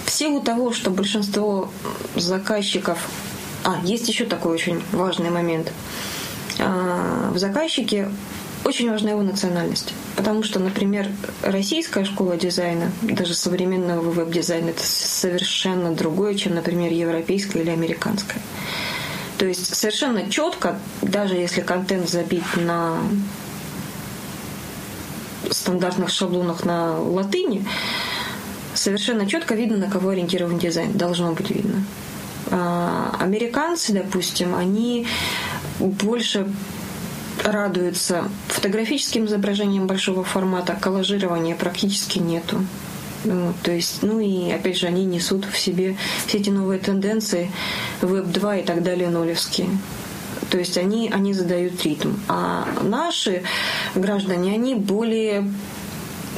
в 0.04 0.10
силу 0.10 0.40
того, 0.40 0.72
что 0.72 0.90
большинство 0.90 1.70
заказчиков... 2.14 2.98
А, 3.64 3.80
есть 3.82 4.08
еще 4.08 4.26
такой 4.26 4.52
очень 4.52 4.82
важный 4.92 5.30
момент. 5.30 5.72
А, 6.58 7.30
в 7.32 7.38
заказчике 7.38 8.10
очень 8.64 8.90
важна 8.90 9.10
его 9.10 9.22
национальность. 9.22 9.92
Потому 10.16 10.42
что, 10.42 10.58
например, 10.58 11.08
российская 11.42 12.04
школа 12.04 12.36
дизайна, 12.36 12.90
даже 13.02 13.34
современного 13.34 14.10
веб-дизайна, 14.10 14.70
это 14.70 14.82
совершенно 14.84 15.92
другое, 15.92 16.34
чем, 16.34 16.54
например, 16.54 16.92
европейская 16.92 17.60
или 17.60 17.70
американская. 17.70 18.40
То 19.38 19.46
есть 19.46 19.74
совершенно 19.74 20.30
четко, 20.30 20.78
даже 21.02 21.34
если 21.34 21.60
контент 21.60 22.08
забит 22.08 22.44
на 22.56 22.98
стандартных 25.50 26.10
шаблонах 26.10 26.64
на 26.64 26.98
латыни, 26.98 27.66
совершенно 28.74 29.26
четко 29.26 29.54
видно, 29.54 29.76
на 29.76 29.90
кого 29.90 30.10
ориентирован 30.10 30.58
дизайн. 30.58 30.92
Должно 30.92 31.32
быть 31.32 31.50
видно. 31.50 31.84
А 32.50 33.16
американцы, 33.20 33.92
допустим, 33.92 34.54
они 34.54 35.06
больше 35.78 36.46
радуются 37.44 38.24
фотографическим 38.48 39.26
изображением 39.26 39.86
большого 39.86 40.24
формата, 40.24 40.76
коллажирования 40.80 41.54
практически 41.54 42.18
нету. 42.18 42.64
Вот, 43.24 43.54
то 43.62 43.72
есть, 43.72 44.02
ну 44.02 44.20
и 44.20 44.50
опять 44.50 44.76
же, 44.76 44.86
они 44.86 45.04
несут 45.04 45.46
в 45.46 45.58
себе 45.58 45.96
все 46.26 46.38
эти 46.38 46.50
новые 46.50 46.78
тенденции, 46.78 47.50
веб-2 48.02 48.60
и 48.60 48.64
так 48.64 48.82
далее, 48.82 49.08
нолевские. 49.08 49.68
То 50.50 50.58
есть 50.58 50.76
они, 50.76 51.10
они 51.12 51.32
задают 51.32 51.82
ритм. 51.84 52.12
А 52.28 52.68
наши 52.82 53.42
граждане, 53.94 54.52
они 54.52 54.74
более 54.74 55.50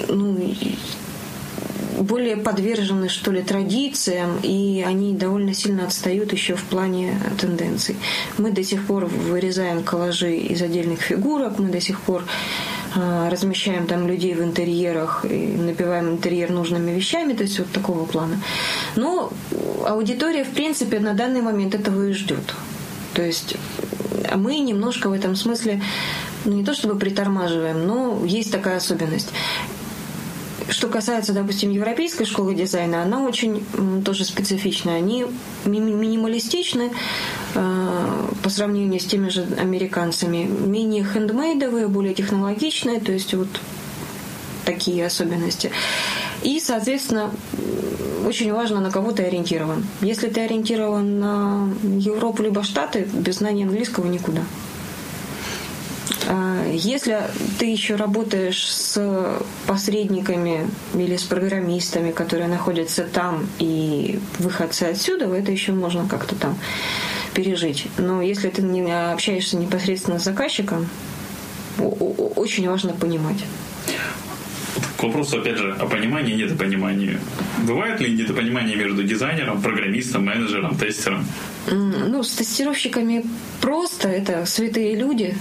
ну, 0.09 0.39
более 1.99 2.37
подвержены, 2.37 3.09
что 3.09 3.31
ли, 3.31 3.43
традициям, 3.43 4.39
и 4.43 4.85
они 4.87 5.15
довольно 5.15 5.55
сильно 5.55 5.87
отстают 5.87 6.33
еще 6.33 6.55
в 6.55 6.65
плане 6.65 7.19
тенденций. 7.41 7.97
Мы 8.39 8.51
до 8.51 8.63
сих 8.63 8.87
пор 8.87 9.07
вырезаем 9.07 9.83
коллажи 9.83 10.37
из 10.37 10.63
отдельных 10.63 11.01
фигурок, 11.01 11.59
мы 11.59 11.71
до 11.71 11.81
сих 11.81 12.01
пор 12.01 12.25
а, 12.95 13.31
размещаем 13.31 13.87
там 13.87 14.07
людей 14.07 14.35
в 14.35 14.43
интерьерах 14.43 15.25
и 15.25 15.57
набиваем 15.57 16.11
интерьер 16.11 16.51
нужными 16.51 16.93
вещами, 16.93 17.33
то 17.33 17.43
есть 17.43 17.59
вот 17.59 17.71
такого 17.71 18.05
плана. 18.05 18.41
Но 18.95 19.33
аудитория, 19.87 20.45
в 20.45 20.51
принципе, 20.51 21.01
на 21.01 21.15
данный 21.15 21.43
момент 21.43 21.75
этого 21.75 22.09
и 22.09 22.13
ждет. 22.13 22.55
То 23.15 23.23
есть 23.23 23.57
мы 24.35 24.59
немножко 24.59 25.09
в 25.09 25.13
этом 25.13 25.37
смысле 25.37 25.81
ну, 26.45 26.53
не 26.53 26.65
то 26.65 26.75
чтобы 26.75 26.97
притормаживаем, 26.97 27.87
но 27.87 28.25
есть 28.25 28.53
такая 28.53 28.77
особенность. 28.77 29.31
Что 30.69 30.89
касается, 30.89 31.33
допустим, 31.33 31.71
европейской 31.71 32.25
школы 32.25 32.55
дизайна, 32.55 33.03
она 33.03 33.23
очень 33.23 33.65
тоже 34.05 34.25
специфичная. 34.25 34.97
Они 34.97 35.25
ми- 35.65 35.79
минималистичны 35.79 36.91
э, 37.55 38.29
по 38.43 38.51
сравнению 38.51 38.99
с 39.01 39.05
теми 39.05 39.29
же 39.29 39.47
американцами. 39.59 40.45
Менее 40.45 41.05
хендмейдовые, 41.05 41.87
более 41.87 42.15
технологичные, 42.15 43.01
то 43.01 43.13
есть 43.13 43.33
вот 43.35 43.49
такие 44.65 45.07
особенности. 45.07 45.71
И, 46.43 46.59
соответственно, 46.61 47.31
очень 48.27 48.53
важно, 48.53 48.81
на 48.81 48.91
кого 48.91 49.13
ты 49.13 49.23
ориентирован. 49.23 49.87
Если 50.01 50.29
ты 50.29 50.41
ориентирован 50.41 51.21
на 51.21 51.69
Европу 51.83 52.43
либо 52.43 52.65
Штаты, 52.65 53.07
без 53.13 53.37
знания 53.37 53.65
английского 53.65 54.07
никуда. 54.07 54.43
А, 56.27 56.65
если 56.73 57.23
ты 57.59 57.67
еще 57.67 57.95
работаешь 57.95 58.67
с 58.67 59.41
посредниками 59.67 60.69
или 60.95 61.17
с 61.17 61.23
программистами, 61.23 62.11
которые 62.11 62.49
находятся 62.49 63.05
там 63.05 63.47
и 63.59 64.19
выходцы 64.39 64.85
отсюда, 64.85 65.27
это 65.27 65.53
еще 65.53 65.73
можно 65.73 66.07
как-то 66.09 66.35
там 66.35 66.59
пережить. 67.35 67.87
Но 67.99 68.23
если 68.23 68.49
ты 68.49 68.63
не 68.63 68.91
общаешься 68.93 69.57
непосредственно 69.57 70.19
с 70.19 70.25
заказчиком, 70.25 70.89
очень 71.79 72.69
важно 72.69 72.93
понимать. 72.93 73.45
К 74.97 75.03
вопросу, 75.03 75.39
опять 75.39 75.59
же, 75.59 75.73
о 75.73 75.87
понимании 75.87 76.33
и 76.33 76.37
недопонимании. 76.37 77.19
Бывает 77.67 78.01
ли 78.01 78.15
недопонимание 78.15 78.77
между 78.77 79.05
дизайнером, 79.05 79.61
программистом, 79.61 80.25
менеджером, 80.25 80.77
тестером? 80.77 81.27
Ну, 81.71 82.23
с 82.23 82.31
тестировщиками 82.31 83.25
просто. 83.61 84.09
Это 84.09 84.47
святые 84.47 84.97
люди 84.97 85.37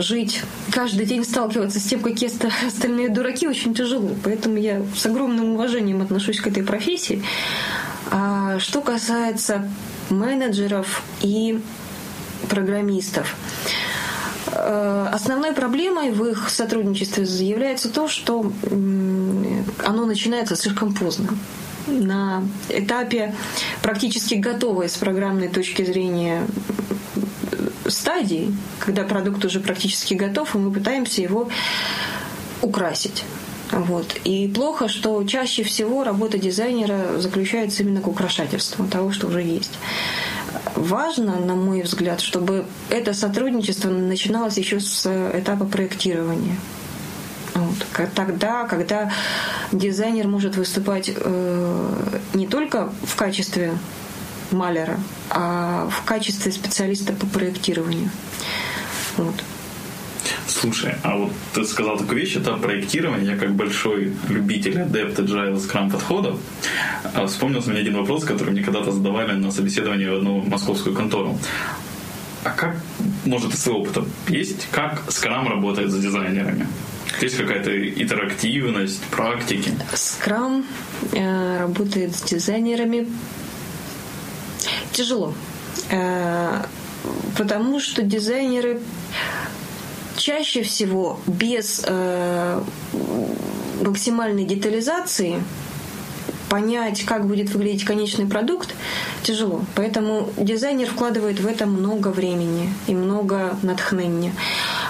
жить, 0.00 0.42
каждый 0.70 1.06
день 1.06 1.24
сталкиваться 1.24 1.78
с 1.78 1.84
тем, 1.84 2.00
какие 2.00 2.30
остальные 2.66 3.08
дураки, 3.08 3.46
очень 3.46 3.74
тяжело. 3.74 4.10
Поэтому 4.22 4.56
я 4.56 4.82
с 4.94 5.06
огромным 5.06 5.54
уважением 5.54 6.02
отношусь 6.02 6.40
к 6.40 6.46
этой 6.46 6.62
профессии. 6.62 7.22
А 8.10 8.58
что 8.58 8.80
касается 8.80 9.68
менеджеров 10.10 11.02
и 11.22 11.60
программистов, 12.48 13.34
э, 14.52 15.08
Основной 15.12 15.52
проблемой 15.52 16.10
в 16.10 16.24
их 16.24 16.50
сотрудничестве 16.50 17.24
является 17.24 17.88
то, 17.88 18.08
что 18.08 18.52
оно 19.84 20.06
начинается 20.06 20.56
слишком 20.56 20.94
поздно 20.94 21.36
на 21.86 22.42
этапе 22.68 23.34
практически 23.82 24.34
готовой 24.34 24.88
с 24.88 24.96
программной 24.96 25.48
точки 25.48 25.84
зрения 25.84 26.46
стадии, 27.86 28.54
когда 28.78 29.04
продукт 29.04 29.44
уже 29.44 29.60
практически 29.60 30.14
готов, 30.14 30.54
и 30.54 30.58
мы 30.58 30.72
пытаемся 30.72 31.22
его 31.22 31.48
украсить. 32.62 33.24
Вот. 33.70 34.14
И 34.24 34.48
плохо, 34.48 34.88
что 34.88 35.22
чаще 35.24 35.62
всего 35.64 36.04
работа 36.04 36.38
дизайнера 36.38 37.18
заключается 37.18 37.82
именно 37.82 38.00
к 38.00 38.08
украшательству 38.08 38.86
того, 38.86 39.12
что 39.12 39.26
уже 39.26 39.42
есть. 39.42 39.72
важно, 40.76 41.40
на 41.40 41.54
мой 41.54 41.82
взгляд, 41.82 42.20
чтобы 42.20 42.64
это 42.90 43.14
сотрудничество 43.14 43.90
начиналось 43.90 44.58
еще 44.58 44.80
с 44.80 45.06
этапа 45.34 45.64
проектирования. 45.64 46.56
Вот. 47.54 48.10
Тогда, 48.14 48.64
когда 48.64 49.12
дизайнер 49.72 50.26
может 50.26 50.56
выступать 50.56 51.10
э, 51.14 52.18
не 52.34 52.46
только 52.46 52.92
в 53.04 53.16
качестве 53.16 53.72
маляра, 54.54 54.98
а 55.30 55.88
в 55.90 56.04
качестве 56.04 56.52
специалиста 56.52 57.12
по 57.12 57.26
проектированию. 57.26 58.10
Вот. 59.16 59.34
Слушай, 60.46 60.94
а 61.02 61.16
вот 61.16 61.32
ты 61.52 61.64
сказал 61.64 61.98
такую 61.98 62.20
вещь, 62.20 62.36
это 62.36 62.54
проектирование. 62.54 63.32
Я 63.32 63.36
как 63.36 63.54
большой 63.54 64.12
любитель 64.28 64.80
адепт 64.80 65.18
agile 65.18 65.56
scrum 65.56 65.90
подходов 65.90 66.38
а, 67.14 67.26
вспомнился 67.26 67.70
мне 67.70 67.80
один 67.80 67.96
вопрос, 67.96 68.24
который 68.24 68.50
мне 68.50 68.62
когда-то 68.62 68.92
задавали 68.92 69.32
на 69.32 69.50
собеседовании 69.50 70.06
в 70.06 70.14
одну 70.14 70.42
московскую 70.42 70.94
контору. 70.94 71.38
А 72.44 72.50
как, 72.50 72.76
может, 73.24 73.54
из 73.54 73.62
своего 73.62 73.80
опыта 73.80 74.04
есть, 74.28 74.68
как 74.70 75.02
Scrum 75.08 75.48
работает 75.48 75.90
с 75.90 75.98
дизайнерами? 75.98 76.66
Есть 77.20 77.38
какая-то 77.38 77.70
интерактивность, 77.88 79.02
практики? 79.04 79.70
Scrum 79.94 80.64
э, 81.12 81.60
работает 81.60 82.14
с 82.14 82.22
дизайнерами 82.22 83.08
тяжело. 84.92 85.34
Э, 85.90 86.62
потому 87.36 87.80
что 87.80 88.02
дизайнеры 88.02 88.80
чаще 90.16 90.62
всего 90.62 91.20
без 91.26 91.82
э, 91.86 92.62
максимальной 93.82 94.44
детализации 94.44 95.42
понять, 96.48 97.04
как 97.04 97.26
будет 97.26 97.50
выглядеть 97.50 97.84
конечный 97.84 98.26
продукт, 98.26 98.74
тяжело. 99.22 99.64
Поэтому 99.74 100.28
дизайнер 100.36 100.88
вкладывает 100.88 101.40
в 101.40 101.46
это 101.46 101.66
много 101.66 102.08
времени 102.08 102.72
и 102.86 102.94
много 102.94 103.58
натхнения. 103.62 104.32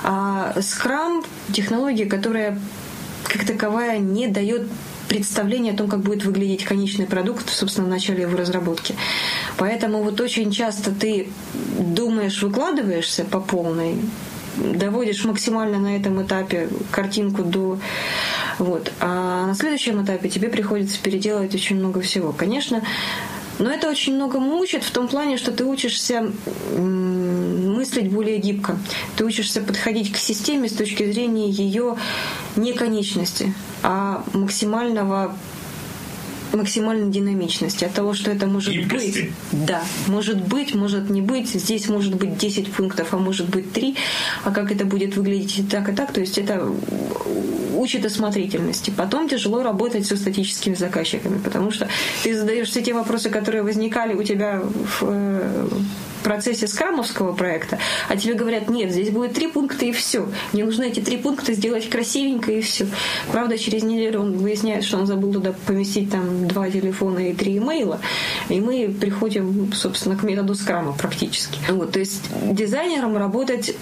А 0.02 0.52
Scrum— 0.56 1.24
технология, 1.52 2.04
которая 2.04 2.58
как 3.24 3.46
таковая 3.46 3.98
не 3.98 4.28
дает 4.28 4.68
представление 5.08 5.74
о 5.74 5.76
том, 5.76 5.88
как 5.88 6.00
будет 6.00 6.24
выглядеть 6.24 6.64
конечный 6.64 7.06
продукт, 7.06 7.48
собственно, 7.48 7.86
в 7.86 7.90
начале 7.90 8.22
его 8.22 8.36
разработки. 8.36 8.94
Поэтому 9.56 10.02
вот 10.02 10.20
очень 10.20 10.50
часто 10.50 10.92
ты 10.92 11.28
думаешь, 11.78 12.42
выкладываешься 12.42 13.24
по 13.24 13.40
полной, 13.40 13.96
доводишь 14.56 15.24
максимально 15.24 15.78
на 15.78 15.96
этом 15.96 16.22
этапе 16.22 16.68
картинку 16.90 17.42
до... 17.42 17.78
Вот. 18.58 18.92
А 19.00 19.46
на 19.46 19.54
следующем 19.54 20.04
этапе 20.04 20.28
тебе 20.28 20.48
приходится 20.48 21.00
переделывать 21.00 21.54
очень 21.54 21.76
много 21.76 22.00
всего. 22.00 22.32
Конечно, 22.32 22.82
но 23.58 23.70
это 23.70 23.88
очень 23.88 24.14
много 24.14 24.40
мучит 24.40 24.84
в 24.84 24.90
том 24.90 25.08
плане, 25.08 25.36
что 25.36 25.52
ты 25.52 25.64
учишься 25.64 26.32
мыслить 27.84 28.10
более 28.10 28.38
гибко. 28.38 28.78
Ты 29.16 29.26
учишься 29.26 29.60
подходить 29.60 30.10
к 30.10 30.16
системе 30.16 30.70
с 30.70 30.72
точки 30.72 31.12
зрения 31.12 31.50
ее 31.50 31.96
не 32.56 32.72
конечности, 32.72 33.52
а 33.82 34.24
максимального 34.32 35.36
максимальной 36.52 37.10
динамичности, 37.10 37.84
от 37.84 37.94
того, 37.94 38.14
что 38.14 38.30
это 38.30 38.46
может 38.46 38.72
Гибкости. 38.72 39.32
быть. 39.50 39.66
Да, 39.66 39.82
может 40.06 40.40
быть, 40.40 40.72
может 40.72 41.10
не 41.10 41.20
быть. 41.20 41.48
Здесь 41.48 41.88
может 41.88 42.14
быть 42.14 42.38
10 42.38 42.72
пунктов, 42.72 43.12
а 43.12 43.16
может 43.18 43.48
быть 43.48 43.72
3. 43.72 43.96
А 44.44 44.52
как 44.52 44.70
это 44.70 44.84
будет 44.84 45.16
выглядеть 45.16 45.58
и 45.58 45.62
так, 45.64 45.88
и 45.88 45.92
так. 45.92 46.12
То 46.12 46.20
есть 46.20 46.38
это 46.38 46.64
учит 47.74 48.06
осмотрительности. 48.06 48.92
Потом 48.96 49.28
тяжело 49.28 49.64
работать 49.64 50.06
со 50.06 50.16
статическими 50.16 50.74
заказчиками, 50.74 51.38
потому 51.38 51.72
что 51.72 51.88
ты 52.22 52.36
задаешь 52.36 52.68
все 52.68 52.82
те 52.82 52.94
вопросы, 52.94 53.30
которые 53.30 53.64
возникали 53.64 54.14
у 54.14 54.22
тебя 54.22 54.62
в 54.62 55.02
э, 55.02 55.68
процессе 56.24 56.66
скрамовского 56.66 57.32
проекта, 57.34 57.78
а 58.08 58.16
тебе 58.16 58.34
говорят, 58.34 58.68
нет, 58.68 58.90
здесь 58.90 59.10
будет 59.10 59.34
три 59.34 59.46
пункта 59.46 59.84
и 59.84 59.92
все. 59.92 60.26
Мне 60.52 60.64
нужно 60.64 60.84
эти 60.84 61.00
три 61.00 61.18
пункта 61.18 61.52
сделать 61.52 61.88
красивенько 61.88 62.50
и 62.50 62.60
все. 62.60 62.86
Правда, 63.30 63.56
через 63.56 63.84
неделю 63.84 64.22
он 64.22 64.38
выясняет, 64.38 64.82
что 64.84 64.98
он 64.98 65.06
забыл 65.06 65.32
туда 65.32 65.54
поместить 65.66 66.10
там 66.10 66.48
два 66.48 66.68
телефона 66.70 67.30
и 67.30 67.34
три 67.34 67.58
имейла, 67.58 68.00
и 68.48 68.60
мы 68.60 68.92
приходим, 69.00 69.72
собственно, 69.72 70.16
к 70.16 70.24
методу 70.24 70.54
скрама 70.54 70.92
практически. 70.92 71.58
Вот, 71.68 71.92
то 71.92 72.00
есть 72.00 72.22
дизайнером 72.50 73.16
работать 73.16 73.74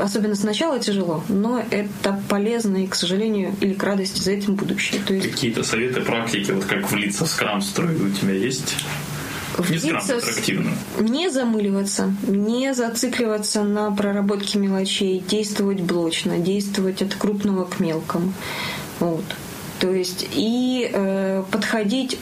особенно 0.00 0.34
сначала 0.34 0.78
тяжело, 0.78 1.22
но 1.28 1.62
это 1.70 2.20
полезно 2.28 2.78
и, 2.78 2.86
к 2.86 2.94
сожалению, 2.94 3.54
или 3.60 3.74
к 3.74 3.82
радости 3.82 4.20
за 4.20 4.32
этим 4.32 4.54
будущее. 4.54 5.00
Есть... 5.08 5.30
Какие-то 5.30 5.62
советы, 5.62 6.00
практики, 6.00 6.50
вот 6.50 6.64
как 6.64 6.90
влиться 6.90 7.26
в 7.26 7.28
скрам 7.28 7.60
строй 7.60 7.94
у 7.94 8.10
тебя 8.10 8.32
есть? 8.32 8.76
Влиться, 9.60 10.20
не 11.00 11.30
замыливаться, 11.30 12.14
не 12.26 12.72
зацикливаться 12.72 13.62
на 13.62 13.90
проработке 13.90 14.58
мелочей, 14.58 15.22
действовать 15.26 15.80
блочно, 15.80 16.38
действовать 16.38 17.02
от 17.02 17.14
крупного 17.14 17.64
к 17.64 17.78
мелкому. 17.78 18.32
Вот. 19.00 19.24
То 19.80 19.90
есть 19.92 20.26
и 20.32 20.90
э, 20.92 21.42
подходить 21.50 22.18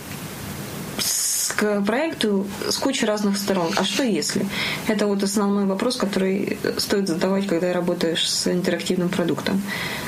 к 1.59 1.83
проекту 1.83 2.47
с 2.69 2.77
кучей 2.77 3.07
разных 3.07 3.37
сторон. 3.37 3.73
А 3.77 3.85
что 3.85 4.05
если? 4.05 4.47
Это 4.87 5.07
вот 5.07 5.23
основной 5.25 5.65
вопрос, 5.65 5.97
который 5.97 6.57
стоит 6.77 7.09
задавать, 7.09 7.49
когда 7.49 7.73
работаешь 7.73 8.31
с 8.31 8.47
интерактивным 8.47 9.09
продуктом. 9.09 9.61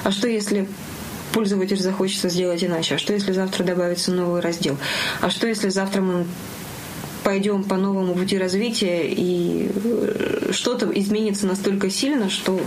А 0.05 0.13
что 0.13 0.29
если 0.29 0.69
пользователь 1.33 1.81
захочется 1.81 2.29
сделать 2.29 2.63
иначе? 2.63 2.95
А 2.95 2.99
что 2.99 3.13
если 3.13 3.33
завтра 3.33 3.65
добавится 3.65 4.13
новый 4.13 4.41
раздел? 4.41 4.77
А 5.21 5.31
что 5.31 5.49
если 5.49 5.71
завтра 5.71 6.03
мы 6.03 6.27
пойдем 7.25 7.65
по 7.65 7.77
новому 7.77 8.15
пути 8.15 8.39
развития 8.39 9.03
и 9.07 9.71
э, 9.75 10.51
что-то 10.53 10.91
изменится 10.95 11.47
настолько 11.47 11.91
сильно, 11.91 12.31
что 12.31 12.61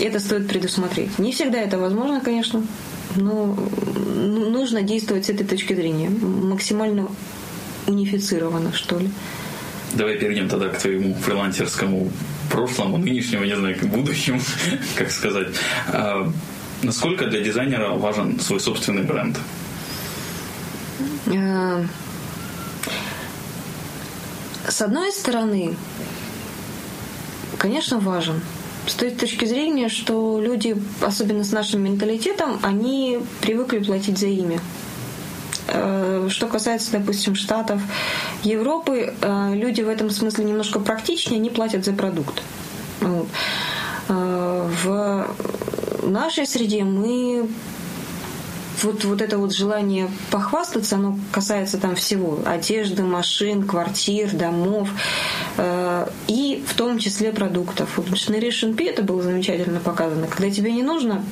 это 0.00 0.20
стоит 0.20 0.48
предусмотреть. 0.48 1.18
Не 1.18 1.32
всегда 1.32 1.58
это 1.58 1.78
возможно, 1.78 2.20
конечно, 2.20 2.62
но 3.14 3.56
ну, 4.14 4.50
нужно 4.50 4.82
действовать 4.82 5.26
с 5.26 5.30
этой 5.30 5.46
точки 5.46 5.74
зрения. 5.74 6.10
Максимально 6.10 7.08
унифицированно, 7.86 8.72
что 8.72 8.98
ли. 8.98 9.10
Давай 9.94 10.18
перейдем 10.18 10.48
тогда 10.48 10.68
к 10.68 10.78
твоему 10.78 11.14
фрилансерскому 11.14 12.10
прошлому, 12.50 12.98
нынешнему, 12.98 13.44
не 13.44 13.56
знаю, 13.56 13.76
к 13.78 13.84
будущему, 13.84 14.40
как 14.96 15.10
сказать. 15.10 15.48
А, 15.88 16.30
насколько 16.82 17.26
для 17.26 17.40
дизайнера 17.40 17.90
важен 17.90 18.38
свой 18.40 18.60
собственный 18.60 19.02
бренд? 19.02 19.38
С 24.68 24.82
одной 24.82 25.12
стороны, 25.12 25.76
конечно, 27.58 27.98
важен. 27.98 28.40
С 28.86 28.94
той 28.94 29.10
точки 29.10 29.44
зрения, 29.44 29.88
что 29.88 30.40
люди, 30.40 30.76
особенно 31.00 31.44
с 31.44 31.52
нашим 31.52 31.82
менталитетом, 31.82 32.58
они 32.62 33.20
привыкли 33.40 33.78
платить 33.78 34.18
за 34.18 34.26
имя. 34.26 34.60
Э, 35.68 36.28
что 36.30 36.46
касается, 36.46 36.92
допустим, 36.92 37.34
Штатов, 37.34 37.80
Европы, 38.42 39.14
э, 39.20 39.54
люди 39.54 39.82
в 39.82 39.88
этом 39.88 40.10
смысле 40.10 40.44
немножко 40.44 40.78
практичнее, 40.78 41.38
они 41.38 41.50
платят 41.50 41.84
за 41.84 41.92
продукт. 41.92 42.42
Э, 43.00 43.24
в 44.08 45.26
нашей 46.02 46.46
среде 46.46 46.84
мы 46.84 47.48
вот, 48.82 49.04
вот 49.04 49.22
это 49.22 49.38
вот 49.38 49.54
желание 49.54 50.10
похвастаться, 50.30 50.96
оно 50.96 51.18
касается 51.32 51.78
там 51.78 51.94
всего. 51.94 52.40
Одежды, 52.44 53.02
машин, 53.02 53.66
квартир, 53.66 54.30
домов 54.32 54.90
э, 55.56 56.08
и 56.28 56.64
в 56.66 56.74
том 56.74 56.98
числе 56.98 57.32
продуктов. 57.32 57.96
Вот 57.96 58.08
в 58.08 58.76
P 58.76 58.84
это 58.84 59.02
было 59.02 59.22
замечательно 59.22 59.80
показано. 59.80 60.26
Когда 60.26 60.50
тебе 60.50 60.72
не 60.72 60.82
нужно 60.82 61.24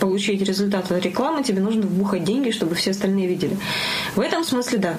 получить 0.00 0.42
результат 0.42 0.90
от 0.90 1.04
рекламы, 1.04 1.42
тебе 1.42 1.60
нужно 1.60 1.82
вбухать 1.82 2.24
деньги, 2.24 2.50
чтобы 2.50 2.74
все 2.74 2.92
остальные 2.92 3.26
видели. 3.26 3.56
В 4.14 4.20
этом 4.20 4.44
смысле, 4.44 4.78
да. 4.78 4.94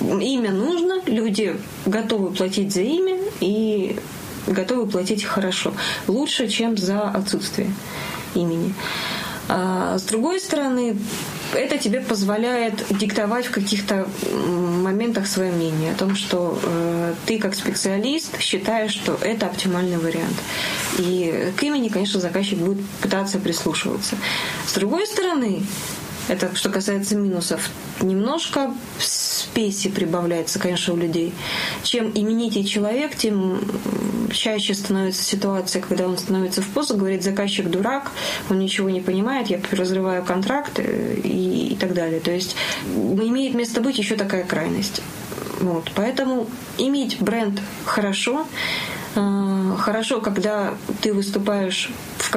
Имя 0.00 0.50
нужно, 0.50 1.00
люди 1.06 1.56
готовы 1.86 2.30
платить 2.32 2.72
за 2.72 2.82
имя 2.82 3.18
и 3.40 3.98
готовы 4.46 4.86
платить 4.86 5.24
хорошо. 5.24 5.72
Лучше, 6.06 6.48
чем 6.48 6.76
за 6.76 7.08
отсутствие 7.08 7.72
имени. 8.34 8.74
А 9.48 9.98
с 9.98 10.02
другой 10.02 10.40
стороны, 10.40 10.96
это 11.54 11.78
тебе 11.78 12.00
позволяет 12.00 12.84
диктовать 12.90 13.46
в 13.46 13.50
каких-то 13.50 14.08
моментах 14.32 15.26
свое 15.26 15.52
мнение 15.52 15.92
о 15.92 15.96
том, 15.96 16.16
что 16.16 16.58
э, 16.62 17.14
ты 17.26 17.38
как 17.38 17.54
специалист 17.54 18.38
считаешь, 18.40 18.92
что 18.92 19.16
это 19.20 19.46
оптимальный 19.46 19.98
вариант. 19.98 20.36
И 20.98 21.52
к 21.56 21.62
имени, 21.62 21.88
конечно, 21.88 22.20
заказчик 22.20 22.58
будет 22.58 22.84
пытаться 23.00 23.38
прислушиваться. 23.38 24.16
С 24.66 24.74
другой 24.74 25.06
стороны, 25.06 25.62
это 26.28 26.54
что 26.56 26.70
касается 26.70 27.14
минусов. 27.14 27.70
Немножко 28.00 28.74
спеси 29.36 29.88
прибавляется, 29.88 30.58
конечно, 30.58 30.94
у 30.94 30.96
людей. 30.96 31.32
Чем 31.82 32.10
именитый 32.14 32.64
человек, 32.64 33.16
тем 33.16 33.60
чаще 34.32 34.74
становится 34.74 35.22
ситуация, 35.22 35.82
когда 35.82 36.06
он 36.06 36.18
становится 36.18 36.62
в 36.62 36.68
позу, 36.68 36.96
говорит, 36.96 37.22
заказчик 37.22 37.68
дурак, 37.68 38.10
он 38.50 38.58
ничего 38.58 38.90
не 38.90 39.00
понимает, 39.00 39.48
я 39.48 39.60
разрываю 39.70 40.24
контракт 40.24 40.78
и, 40.78 41.68
и 41.72 41.76
так 41.76 41.94
далее. 41.94 42.20
То 42.20 42.30
есть 42.30 42.56
имеет 42.94 43.54
место 43.54 43.80
быть 43.80 43.98
еще 43.98 44.16
такая 44.16 44.44
крайность. 44.44 45.02
Вот. 45.60 45.90
Поэтому 45.94 46.48
иметь 46.78 47.18
бренд 47.20 47.60
хорошо, 47.84 48.46
Э, 49.16 49.74
хорошо, 49.78 50.20
когда 50.20 50.74
ты 51.00 51.12
выступаешь 51.12 51.90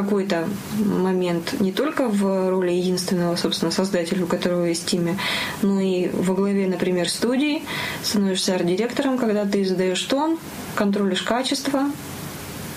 какой-то 0.04 0.48
момент 0.78 1.60
не 1.60 1.72
только 1.72 2.08
в 2.08 2.50
роли 2.50 2.72
единственного, 2.72 3.36
собственно, 3.36 3.72
создателя, 3.72 4.24
у 4.24 4.28
которого 4.28 4.66
есть 4.66 4.94
имя, 4.94 5.18
но 5.62 5.80
и 5.80 6.10
во 6.10 6.34
главе, 6.34 6.68
например, 6.68 7.10
студии, 7.10 7.64
становишься 8.04 8.56
арт-директором, 8.56 9.18
когда 9.18 9.46
ты 9.46 9.66
задаешь 9.66 10.02
тон, 10.04 10.38
контролишь 10.76 11.22
качество, 11.22 11.92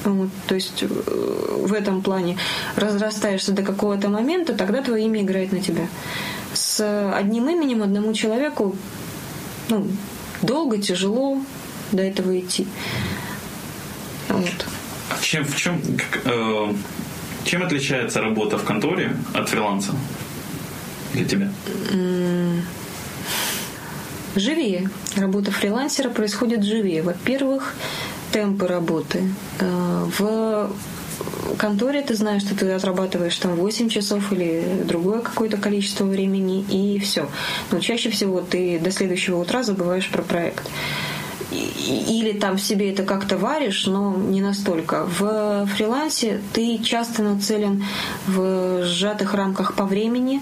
вот, 0.04 0.30
то 0.48 0.54
есть 0.56 0.82
э, 0.82 0.86
в 0.86 1.72
этом 1.72 2.02
плане 2.02 2.36
разрастаешься 2.74 3.52
до 3.52 3.62
какого-то 3.62 4.08
момента, 4.08 4.54
тогда 4.54 4.82
твое 4.82 5.04
имя 5.04 5.22
играет 5.22 5.52
на 5.52 5.60
тебя. 5.60 5.86
С 6.52 7.12
одним 7.14 7.48
именем 7.48 7.82
одному 7.82 8.12
человеку 8.12 8.74
ну, 9.68 9.86
долго, 10.42 10.78
тяжело 10.78 11.38
до 11.92 12.02
этого 12.02 12.38
идти. 12.38 12.66
Вот. 14.28 14.66
А 15.10 15.22
чем, 15.22 15.44
в 15.44 15.56
чем, 15.56 15.80
как, 15.96 16.22
э, 16.24 16.74
чем 17.44 17.62
отличается 17.62 18.20
работа 18.20 18.58
в 18.58 18.64
конторе 18.64 19.16
от 19.34 19.48
фриланса 19.48 19.92
для 21.12 21.24
тебя? 21.24 21.50
Живее. 24.34 24.88
Работа 25.16 25.50
фрилансера 25.50 26.08
происходит 26.08 26.64
живее. 26.64 27.02
Во-первых, 27.02 27.74
темпы 28.32 28.66
работы. 28.66 29.22
Э, 29.60 30.06
в 30.18 30.70
конторе 31.58 32.02
ты 32.02 32.14
знаешь, 32.14 32.42
что 32.42 32.56
ты 32.56 32.70
отрабатываешь 32.70 33.36
там 33.36 33.56
8 33.56 33.88
часов 33.88 34.32
или 34.32 34.64
другое 34.84 35.20
какое-то 35.20 35.58
количество 35.58 36.04
времени, 36.04 36.64
и 36.70 36.98
все. 36.98 37.28
Но 37.70 37.80
чаще 37.80 38.10
всего 38.10 38.40
ты 38.40 38.78
до 38.78 38.90
следующего 38.90 39.38
утра 39.38 39.62
забываешь 39.62 40.08
про 40.08 40.22
проект 40.22 40.68
или 41.52 42.32
там 42.38 42.58
себе 42.58 42.92
это 42.92 43.02
как-то 43.02 43.36
варишь, 43.36 43.86
но 43.86 44.14
не 44.14 44.40
настолько. 44.40 45.04
В 45.04 45.66
фрилансе 45.66 46.40
ты 46.52 46.78
часто 46.78 47.22
нацелен 47.22 47.84
в 48.26 48.84
сжатых 48.84 49.34
рамках 49.34 49.74
по 49.74 49.84
времени. 49.84 50.40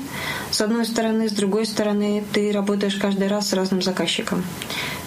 С 0.51 0.61
одной 0.61 0.87
стороны, 0.87 1.29
с 1.29 1.33
другой 1.33 1.67
стороны, 1.67 2.25
ты 2.33 2.53
работаешь 2.53 2.97
каждый 2.97 3.29
раз 3.29 3.49
с 3.49 3.53
разным 3.53 3.83
заказчиком. 3.83 4.45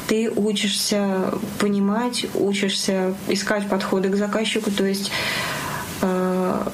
Ты 0.07 0.29
учишься 0.29 1.33
понимать, 1.59 2.25
учишься 2.33 3.15
искать 3.29 3.67
подходы 3.69 4.09
к 4.09 4.15
заказчику, 4.15 4.69
то 4.69 4.85
есть 4.85 5.11
э, 6.01 6.67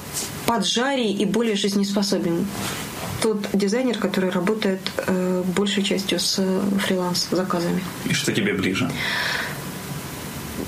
поджарий 0.46 1.12
и 1.12 1.24
более 1.24 1.54
жизнеспособен 1.54 2.46
тот 3.20 3.48
дизайнер, 3.52 3.98
который 3.98 4.30
работает 4.30 4.80
э, 5.06 5.42
большей 5.56 5.82
частью 5.82 6.18
с 6.18 6.38
э, 6.38 6.60
фриланс-заказами. 6.78 7.82
И 8.06 8.12
что 8.12 8.32
тебе 8.32 8.54
ближе? 8.54 8.90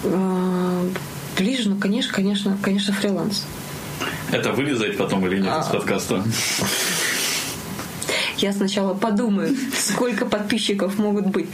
Э, 0.05 0.89
ближе, 1.37 1.69
ну, 1.69 1.77
конечно, 1.77 2.13
конечно, 2.13 2.59
конечно, 2.63 2.93
фриланс. 2.93 3.45
Это 4.31 4.53
вырезать 4.53 4.97
потом 4.97 5.27
или 5.27 5.41
нет 5.41 5.53
а... 5.53 5.61
из 5.61 5.67
подкаста? 5.67 6.25
Я 8.39 8.53
сначала 8.53 8.95
подумаю, 8.95 9.55
сколько 9.79 10.27
подписчиков 10.27 10.99
могут 10.99 11.27
быть 11.27 11.49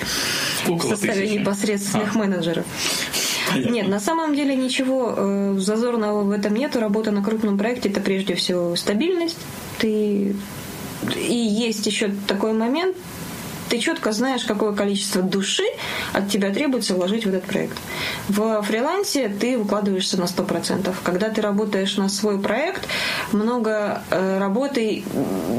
Около 0.66 0.78
в 0.78 0.82
составе 0.90 1.22
тысячи. 1.22 1.38
непосредственных 1.38 2.14
а. 2.14 2.18
менеджеров. 2.18 2.64
Понятно. 3.50 3.72
Нет, 3.72 3.88
на 3.88 4.00
самом 4.00 4.34
деле 4.34 4.56
ничего 4.56 5.14
э, 5.16 5.56
зазорного 5.58 6.22
в 6.22 6.30
этом 6.30 6.54
нету. 6.54 6.80
Работа 6.80 7.10
на 7.10 7.22
крупном 7.22 7.58
проекте 7.58 7.88
это 7.88 8.00
прежде 8.00 8.34
всего 8.34 8.74
стабильность. 8.76 9.38
Ты 9.78 10.34
и 11.16 11.34
есть 11.34 11.86
еще 11.86 12.12
такой 12.26 12.52
момент, 12.52 12.96
ты 13.68 13.78
четко 13.78 14.12
знаешь, 14.12 14.44
какое 14.44 14.72
количество 14.72 15.22
души 15.22 15.64
от 16.12 16.30
тебя 16.30 16.52
требуется 16.52 16.94
вложить 16.94 17.24
в 17.24 17.28
этот 17.28 17.44
проект. 17.44 17.76
В 18.28 18.62
фрилансе 18.62 19.28
ты 19.28 19.58
выкладываешься 19.58 20.18
на 20.18 20.24
100%. 20.24 20.94
Когда 21.02 21.28
ты 21.28 21.42
работаешь 21.42 21.96
на 21.96 22.08
свой 22.08 22.40
проект, 22.40 22.88
много 23.32 24.02
э, 24.10 24.38
работы 24.38 25.04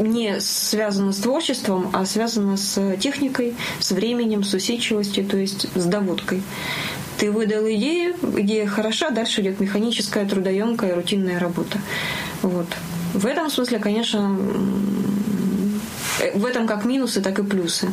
не 0.02 0.39
связано 0.39 1.12
с 1.12 1.17
творчеством, 1.17 1.89
а 1.93 2.06
связано 2.06 2.58
с 2.58 2.97
техникой, 2.97 3.56
с 3.80 3.91
временем, 3.91 4.43
с 4.43 4.54
усидчивостью, 4.54 5.25
то 5.25 5.38
есть 5.38 5.67
с 5.75 5.86
доводкой. 5.86 6.41
Ты 7.17 7.32
выдал 7.32 7.65
идею, 7.65 8.15
идея 8.38 8.65
хороша, 8.65 9.10
дальше 9.10 9.41
идет 9.41 9.60
механическая, 9.60 10.25
трудоемкая, 10.25 10.95
рутинная 10.95 11.38
работа. 11.38 11.78
Вот. 12.41 12.67
В 13.13 13.25
этом 13.25 13.49
смысле, 13.49 13.79
конечно, 13.79 14.37
в 16.35 16.45
этом 16.45 16.67
как 16.67 16.85
минусы, 16.85 17.21
так 17.21 17.39
и 17.39 17.43
плюсы. 17.43 17.87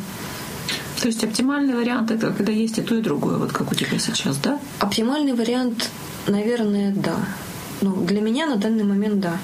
То 1.00 1.08
есть 1.08 1.22
оптимальный 1.24 1.74
вариант 1.74 2.10
это 2.10 2.32
когда 2.32 2.52
есть 2.52 2.78
и 2.78 2.82
то, 2.82 2.94
и 2.94 3.02
другое, 3.02 3.36
вот 3.36 3.52
как 3.52 3.70
у 3.70 3.74
тебя 3.74 3.98
сейчас, 3.98 4.38
да? 4.38 4.58
Оптимальный 4.78 5.34
вариант, 5.34 5.90
наверное, 6.26 6.92
да. 6.92 7.16
Ну, 7.82 7.94
для 8.04 8.22
меня 8.22 8.46
на 8.46 8.56
данный 8.56 8.84
момент 8.84 9.20
да. 9.20 9.38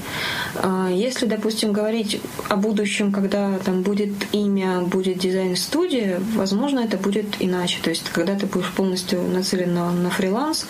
А, 0.56 0.88
если, 0.90 1.26
допустим, 1.26 1.72
говорить 1.72 2.20
о 2.48 2.56
будущем, 2.56 3.12
когда 3.12 3.58
там 3.58 3.82
будет 3.82 4.12
имя, 4.32 4.80
будет 4.80 5.18
дизайн-студия, 5.18 6.20
возможно, 6.35 6.80
это 6.80 6.96
будет 6.96 7.26
иначе. 7.40 7.78
То 7.82 7.90
есть, 7.90 8.08
когда 8.11 8.35
ты 8.35 8.46
будешь 8.46 8.70
полностью 8.70 9.22
нацелен 9.22 9.74
на, 9.74 9.92
на 9.92 10.08
фриланс, 10.08 10.66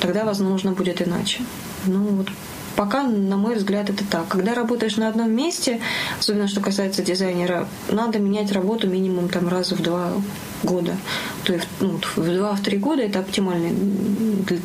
тогда, 0.00 0.24
возможно, 0.24 0.72
будет 0.72 1.00
иначе. 1.00 1.42
Ну, 1.86 2.00
вот 2.00 2.28
Пока, 2.76 3.02
на 3.04 3.36
мой 3.36 3.54
взгляд, 3.54 3.88
это 3.90 4.04
так. 4.04 4.28
Когда 4.28 4.54
работаешь 4.54 4.96
на 4.96 5.08
одном 5.08 5.30
месте, 5.30 5.80
особенно 6.18 6.48
что 6.48 6.60
касается 6.60 7.02
дизайнера, 7.02 7.68
надо 7.88 8.18
менять 8.18 8.52
работу 8.52 8.88
минимум 8.88 9.28
там 9.28 9.48
раз 9.48 9.72
в 9.72 9.82
два 9.82 10.12
года. 10.62 10.96
То 11.44 11.52
есть 11.52 11.68
ну, 11.80 12.00
в 12.16 12.36
два-три 12.36 12.78
года 12.78 13.02
это 13.02 13.20
оптимальный 13.20 13.72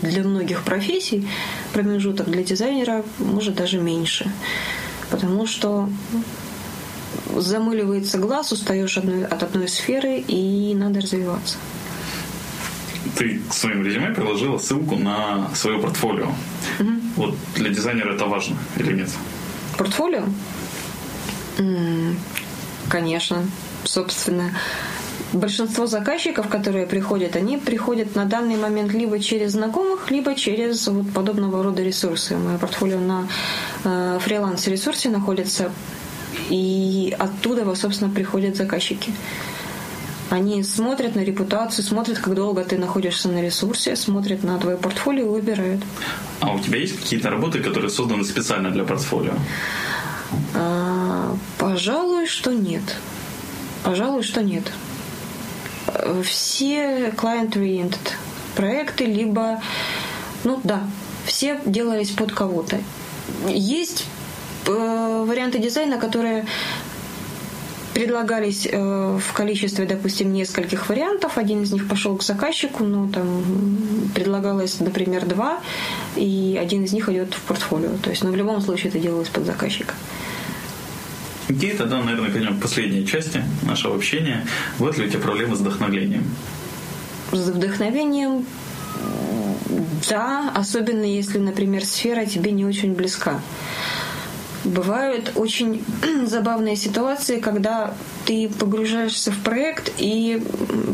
для 0.02 0.24
многих 0.24 0.64
профессий 0.64 1.28
промежуток. 1.74 2.30
Для 2.30 2.44
дизайнера 2.44 3.04
может 3.20 3.56
даже 3.56 3.80
меньше. 3.80 4.32
Потому 5.12 5.46
что 5.46 5.90
замыливается 7.36 8.18
глаз, 8.18 8.52
устаешь 8.52 8.98
от 8.98 9.44
одной 9.44 9.68
сферы 9.68 10.20
и 10.20 10.74
надо 10.76 11.02
развиваться 11.02 11.58
ты 13.16 13.40
к 13.50 13.54
своим 13.54 13.84
резюме 13.84 14.14
приложила 14.14 14.58
ссылку 14.58 14.96
на 14.96 15.50
свое 15.54 15.80
портфолио. 15.80 16.32
Угу. 16.80 16.92
Вот 17.16 17.36
для 17.56 17.70
дизайнера 17.70 18.14
это 18.14 18.26
важно 18.26 18.58
или 18.78 18.94
нет? 18.94 19.10
Портфолио? 19.78 20.24
Конечно. 22.90 23.44
Собственно, 23.84 24.52
большинство 25.34 25.86
заказчиков, 25.86 26.48
которые 26.48 26.86
приходят, 26.88 27.36
они 27.36 27.58
приходят 27.58 28.16
на 28.16 28.26
данный 28.26 28.58
момент 28.58 28.94
либо 28.94 29.20
через 29.20 29.52
знакомых, 29.52 30.10
либо 30.12 30.36
через 30.36 30.88
вот 30.88 31.12
подобного 31.14 31.64
рода 31.64 31.84
ресурсы. 31.84 32.36
Мое 32.36 32.58
портфолио 32.58 33.00
на 33.00 33.28
э, 33.84 34.20
фриланс-ресурсе 34.22 35.10
находится, 35.10 35.72
и 36.50 37.16
оттуда, 37.18 37.76
собственно, 37.76 38.10
приходят 38.10 38.56
заказчики. 38.56 39.12
Они 40.30 40.64
смотрят 40.64 41.16
на 41.16 41.22
репутацию, 41.22 41.84
смотрят, 41.84 42.20
как 42.20 42.36
долго 42.36 42.64
ты 42.64 42.78
находишься 42.78 43.30
на 43.30 43.42
ресурсе, 43.42 43.96
смотрят 43.96 44.44
на 44.44 44.60
твое 44.60 44.78
портфолио 44.78 45.26
и 45.26 45.30
выбирают. 45.30 45.82
А 46.40 46.54
у 46.54 46.60
тебя 46.60 46.78
есть 46.80 47.00
какие-то 47.00 47.30
работы, 47.30 47.60
которые 47.60 47.90
созданы 47.90 48.24
специально 48.24 48.70
для 48.70 48.84
портфолио? 48.84 49.34
А, 50.54 51.36
пожалуй, 51.58 52.28
что 52.28 52.54
нет. 52.54 52.84
Пожалуй, 53.84 54.24
что 54.24 54.44
нет. 54.44 54.72
Все 56.24 57.10
client-oriented 57.10 58.14
проекты, 58.56 59.06
либо, 59.06 59.62
ну 60.44 60.60
да, 60.64 60.82
все 61.26 61.60
делались 61.66 62.12
под 62.12 62.32
кого-то. 62.34 62.78
Есть 63.48 64.06
э, 64.68 65.24
варианты 65.28 65.60
дизайна, 65.60 65.98
которые 65.98 66.46
предлагались 68.00 68.66
э, 68.66 69.20
в 69.20 69.34
количестве, 69.34 69.86
допустим, 69.86 70.32
нескольких 70.32 70.88
вариантов. 70.88 71.38
Один 71.38 71.64
из 71.64 71.74
них 71.74 71.86
пошел 71.86 72.16
к 72.16 72.24
заказчику, 72.24 72.86
но 72.86 73.10
там 73.10 73.44
предлагалось, 74.16 74.80
например, 74.80 75.26
два, 75.26 75.60
и 76.16 76.58
один 76.62 76.86
из 76.86 76.94
них 76.94 77.10
идет 77.10 77.34
в 77.34 77.42
портфолио. 77.42 77.98
То 78.02 78.10
есть, 78.10 78.24
но 78.24 78.30
ну, 78.30 78.36
в 78.36 78.38
любом 78.38 78.62
случае 78.62 78.88
это 78.88 79.00
делалось 79.00 79.28
под 79.28 79.46
заказчика. 79.46 79.96
Окей, 81.50 81.74
тогда, 81.74 82.02
наверное, 82.02 82.30
пойдем 82.30 82.58
к 82.58 82.62
последней 82.62 83.06
части 83.06 83.44
нашего 83.64 83.96
общения. 83.96 84.46
Вот 84.78 84.98
ли 84.98 85.06
у 85.06 85.10
тебя 85.10 85.20
проблемы 85.20 85.58
с 85.58 85.60
вдохновлением? 85.60 86.24
С 87.34 87.50
вдохновением 87.50 88.46
да, 90.10 90.52
особенно 90.56 91.04
если, 91.04 91.38
например, 91.38 91.86
сфера 91.86 92.26
тебе 92.26 92.52
не 92.52 92.66
очень 92.66 92.94
близка. 92.94 93.42
Бывают 94.74 95.32
очень 95.36 95.84
забавные 96.26 96.76
ситуации, 96.76 97.40
когда 97.40 97.94
ты 98.26 98.50
погружаешься 98.50 99.32
в 99.32 99.40
проект 99.40 99.92
и 99.98 100.44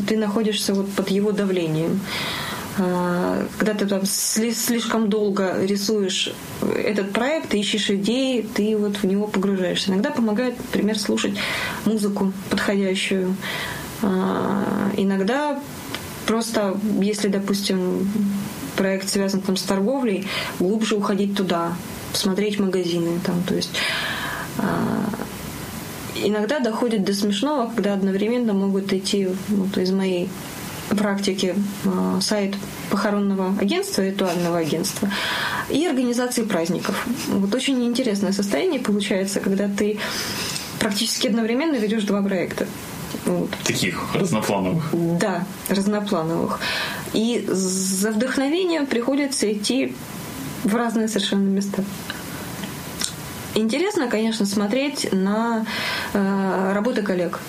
ты 0.07 0.17
находишься 0.17 0.73
вот 0.73 0.89
под 0.91 1.09
его 1.09 1.31
давлением. 1.31 1.99
А, 2.77 3.45
когда 3.57 3.73
ты 3.73 3.85
там 3.85 4.05
слишком 4.05 5.09
долго 5.09 5.61
рисуешь 5.61 6.33
этот 6.61 7.11
проект, 7.11 7.53
ищешь 7.53 7.89
идеи, 7.89 8.41
ты 8.41 8.77
вот 8.77 8.97
в 8.97 9.03
него 9.03 9.27
погружаешься. 9.27 9.91
Иногда 9.91 10.11
помогает, 10.11 10.57
например, 10.57 10.97
слушать 10.97 11.35
музыку 11.85 12.31
подходящую, 12.49 13.35
А, 14.01 14.91
иногда 14.97 15.59
просто, 16.25 16.77
если, 17.01 17.29
допустим, 17.29 18.09
проект 18.75 19.09
связан 19.09 19.41
там, 19.41 19.55
с 19.55 19.63
торговлей, 19.63 20.27
глубже 20.59 20.95
уходить 20.95 21.35
туда, 21.35 21.75
смотреть 22.15 22.59
магазины. 22.59 23.19
Там, 23.23 23.43
то 23.43 23.55
есть 23.55 23.71
а, 24.57 25.09
иногда 26.15 26.59
доходит 26.59 27.03
до 27.03 27.13
смешного, 27.13 27.71
когда 27.73 27.93
одновременно 27.93 28.53
могут 28.53 28.91
идти 28.93 29.29
вот, 29.49 29.77
из 29.77 29.91
моей 29.91 30.29
практики 30.89 31.55
а, 31.85 32.19
сайт 32.21 32.55
похоронного 32.89 33.55
агентства, 33.59 34.01
ритуального 34.03 34.59
агентства 34.59 35.09
и 35.69 35.85
организации 35.85 36.43
праздников. 36.43 37.05
Вот 37.27 37.53
очень 37.53 37.83
интересное 37.85 38.31
состояние 38.31 38.79
получается, 38.79 39.39
когда 39.39 39.67
ты 39.67 39.99
практически 40.79 41.27
одновременно 41.27 41.75
ведешь 41.75 42.03
два 42.03 42.21
проекта. 42.21 42.67
Вот. 43.25 43.49
Таких 43.63 44.13
разноплановых. 44.13 44.83
Да, 44.93 45.45
разноплановых. 45.69 46.59
И 47.13 47.43
за 47.47 48.11
вдохновением 48.11 48.85
приходится 48.85 49.51
идти 49.51 49.95
в 50.65 50.75
разные 50.75 51.07
совершенно 51.07 51.47
места. 51.47 51.83
Интересно, 53.53 54.07
конечно, 54.09 54.45
смотреть 54.45 55.13
на 55.13 55.65
э, 56.13 56.71
работы 56.73 57.03
коллег. 57.03 57.39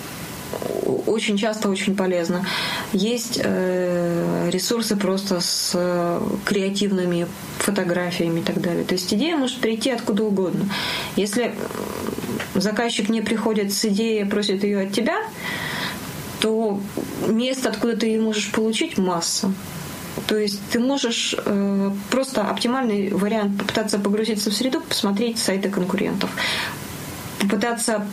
Очень 1.06 1.36
часто 1.36 1.68
очень 1.68 1.96
полезно. 1.96 2.46
Есть 2.92 3.40
э, 3.42 4.48
ресурсы 4.52 4.94
просто 4.94 5.40
с 5.40 5.72
э, 5.74 6.20
креативными 6.44 7.26
фотографиями 7.58 8.40
и 8.40 8.42
так 8.44 8.60
далее. 8.60 8.84
То 8.84 8.94
есть 8.94 9.12
идея 9.12 9.36
может 9.36 9.58
прийти 9.58 9.90
откуда 9.90 10.24
угодно. 10.24 10.68
Если 11.16 11.52
заказчик 12.54 13.08
не 13.08 13.22
приходит 13.22 13.72
с 13.72 13.84
идеей, 13.86 14.24
просит 14.24 14.62
ее 14.62 14.82
от 14.82 14.92
тебя, 14.92 15.16
то 16.38 16.80
место, 17.26 17.70
откуда 17.70 17.96
ты 17.96 18.06
ее 18.06 18.20
можешь 18.20 18.52
получить, 18.52 18.98
масса. 18.98 19.52
То 20.26 20.36
есть 20.36 20.60
ты 20.70 20.80
можешь 20.80 21.36
э, 21.38 21.90
просто 22.10 22.42
оптимальный 22.42 23.10
вариант 23.10 23.58
попытаться 23.58 23.98
погрузиться 23.98 24.50
в 24.50 24.54
среду, 24.54 24.80
посмотреть 24.80 25.38
сайты 25.38 25.68
конкурентов, 25.68 26.30
попытаться 27.40 28.06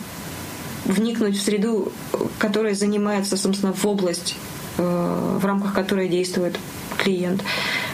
вникнуть 0.86 1.38
в 1.38 1.42
среду, 1.42 1.92
которая 2.38 2.76
занимается, 2.76 3.36
собственно, 3.36 3.74
в 3.74 3.86
область, 3.86 4.36
э, 4.78 5.38
в 5.42 5.46
рамках 5.46 5.74
которой 5.74 6.08
действует 6.08 6.60
клиент. 6.98 7.44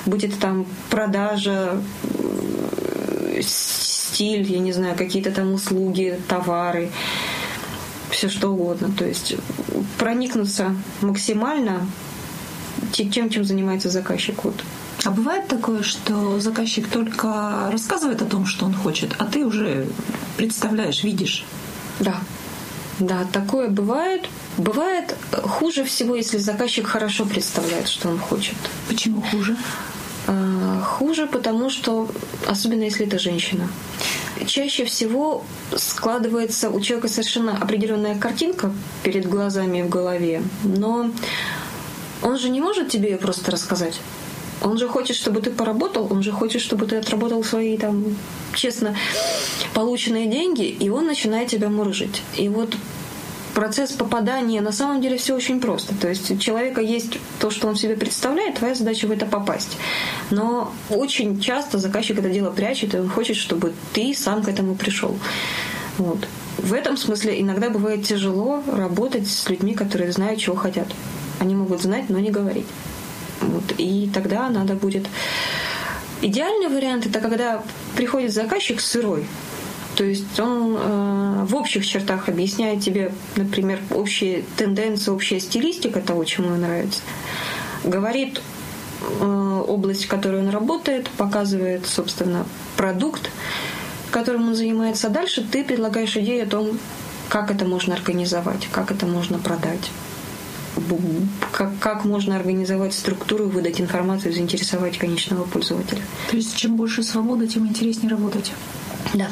Будет 0.06 0.38
там 0.38 0.66
продажа, 0.90 1.82
э, 2.04 3.42
стиль, 3.42 4.44
я 4.52 4.60
не 4.60 4.74
знаю, 4.74 4.98
какие-то 4.98 5.32
там 5.32 5.54
услуги, 5.54 6.20
товары, 6.28 6.92
все 8.10 8.28
что 8.28 8.50
угодно. 8.50 8.92
То 8.98 9.06
есть 9.06 9.36
проникнуться 9.98 10.76
максимально 11.02 11.88
тем, 12.92 13.30
чем 13.30 13.44
занимается 13.44 13.90
заказчик. 13.90 14.44
Вот. 14.44 14.56
А 15.06 15.12
бывает 15.12 15.48
такое, 15.48 15.84
что 15.84 16.40
заказчик 16.40 16.88
только 16.88 17.70
рассказывает 17.72 18.22
о 18.22 18.26
том, 18.26 18.46
что 18.46 18.66
он 18.66 18.74
хочет, 18.74 19.16
а 19.18 19.26
ты 19.26 19.46
уже 19.46 19.88
представляешь, 20.38 21.04
видишь? 21.04 21.46
Да. 22.00 22.20
Да, 23.00 23.26
такое 23.32 23.70
бывает. 23.70 24.28
Бывает 24.58 25.16
хуже 25.32 25.86
всего, 25.86 26.16
если 26.16 26.38
заказчик 26.38 26.86
хорошо 26.86 27.26
представляет, 27.26 27.88
что 27.88 28.10
он 28.10 28.20
хочет. 28.20 28.56
Почему 28.90 29.22
хуже? 29.22 29.56
А, 30.28 30.82
хуже, 30.82 31.28
потому 31.28 31.70
что, 31.70 32.10
особенно 32.46 32.84
если 32.84 33.08
это 33.08 33.18
женщина, 33.18 33.70
чаще 34.46 34.86
всего 34.86 35.46
складывается 35.76 36.70
у 36.70 36.80
человека 36.82 37.08
совершенно 37.08 37.58
определенная 37.58 38.16
картинка 38.16 38.72
перед 39.04 39.28
глазами 39.28 39.80
и 39.80 39.84
в 39.84 39.90
голове, 39.90 40.42
но 40.64 41.10
он 42.22 42.38
же 42.38 42.50
не 42.50 42.62
может 42.62 42.90
тебе 42.90 43.12
ее 43.12 43.18
просто 43.18 43.52
рассказать. 43.52 44.00
Он 44.62 44.78
же 44.78 44.88
хочет, 44.88 45.16
чтобы 45.16 45.42
ты 45.42 45.52
поработал, 45.52 46.08
он 46.12 46.22
же 46.22 46.32
хочет, 46.32 46.62
чтобы 46.62 46.86
ты 46.86 46.98
отработал 46.98 47.44
свои 47.44 47.78
там 47.78 48.04
честно 48.54 48.96
полученные 49.74 50.28
деньги, 50.28 50.66
и 50.66 50.90
он 50.90 51.06
начинает 51.06 51.48
тебя 51.50 51.70
мурыжить. 51.70 52.22
И 52.36 52.50
вот 52.50 52.76
процесс 53.54 53.92
попадания, 53.92 54.62
на 54.62 54.72
самом 54.72 55.02
деле 55.02 55.18
все 55.18 55.36
очень 55.36 55.60
просто. 55.60 55.96
То 55.96 56.10
есть 56.10 56.30
у 56.32 56.38
человека 56.38 56.82
есть 56.82 57.18
то, 57.40 57.50
что 57.50 57.68
он 57.68 57.76
себе 57.76 57.96
представляет, 57.96 58.56
твоя 58.56 58.76
задача 58.76 59.08
в 59.08 59.12
это 59.12 59.26
попасть. 59.26 59.78
Но 60.30 60.74
очень 60.90 61.40
часто 61.40 61.78
заказчик 61.78 62.20
это 62.20 62.30
дело 62.30 62.52
прячет, 62.52 62.94
и 62.94 63.00
он 63.00 63.10
хочет, 63.10 63.38
чтобы 63.38 63.74
ты 63.94 64.14
сам 64.14 64.44
к 64.44 64.50
этому 64.50 64.76
пришел. 64.76 65.18
Вот. 65.98 66.28
В 66.58 66.74
этом 66.74 66.98
смысле 66.98 67.40
иногда 67.42 67.70
бывает 67.70 68.06
тяжело 68.06 68.62
работать 68.68 69.28
с 69.28 69.50
людьми, 69.50 69.74
которые 69.74 70.12
знают, 70.12 70.40
чего 70.40 70.56
хотят. 70.56 70.88
Они 71.40 71.56
могут 71.56 71.82
знать, 71.82 72.10
но 72.10 72.20
не 72.20 72.32
говорить. 72.32 72.68
Вот. 73.42 73.64
И 73.78 74.10
тогда 74.14 74.50
надо 74.50 74.76
будет... 74.76 75.08
Идеальный 76.22 76.68
вариант 76.68 77.06
это 77.06 77.22
когда 77.22 77.64
приходит 77.96 78.34
заказчик 78.34 78.82
сырой. 78.82 79.26
То 79.96 80.04
есть 80.04 80.38
он 80.40 80.76
э, 80.78 81.46
в 81.46 81.56
общих 81.56 81.86
чертах 81.86 82.28
объясняет 82.28 82.82
тебе, 82.82 83.14
например, 83.38 83.80
общие 83.92 84.44
тенденции, 84.58 85.12
общая 85.12 85.40
стилистика 85.40 86.02
того, 86.02 86.26
чему 86.26 86.48
ему 86.48 86.58
нравится. 86.58 87.02
Говорит 87.86 88.42
э, 89.02 89.64
область, 89.68 90.06
в 90.06 90.08
которой 90.10 90.42
он 90.42 90.50
работает, 90.50 91.10
показывает, 91.10 91.86
собственно, 91.86 92.46
продукт, 92.76 93.30
которым 94.12 94.50
он 94.50 94.56
занимается. 94.56 95.08
А 95.08 95.10
дальше 95.10 95.42
ты 95.50 95.64
предлагаешь 95.64 96.18
идею 96.18 96.44
о 96.44 96.50
том, 96.50 96.80
как 97.30 97.50
это 97.52 97.64
можно 97.66 97.94
организовать, 97.94 98.68
как 98.72 98.92
это 98.92 99.06
можно 99.06 99.38
продать 99.38 99.90
как, 101.52 101.78
как 101.80 102.06
можно 102.06 102.36
организовать 102.36 102.94
структуру, 102.94 103.46
выдать 103.46 103.82
информацию, 103.82 104.34
заинтересовать 104.34 104.98
конечного 104.98 105.44
пользователя. 105.44 106.02
То 106.30 106.36
есть 106.36 106.56
чем 106.56 106.76
больше 106.76 107.04
свободы, 107.04 107.48
тем 107.48 107.68
интереснее 107.68 108.10
работать. 108.10 108.52
Да. 109.14 109.28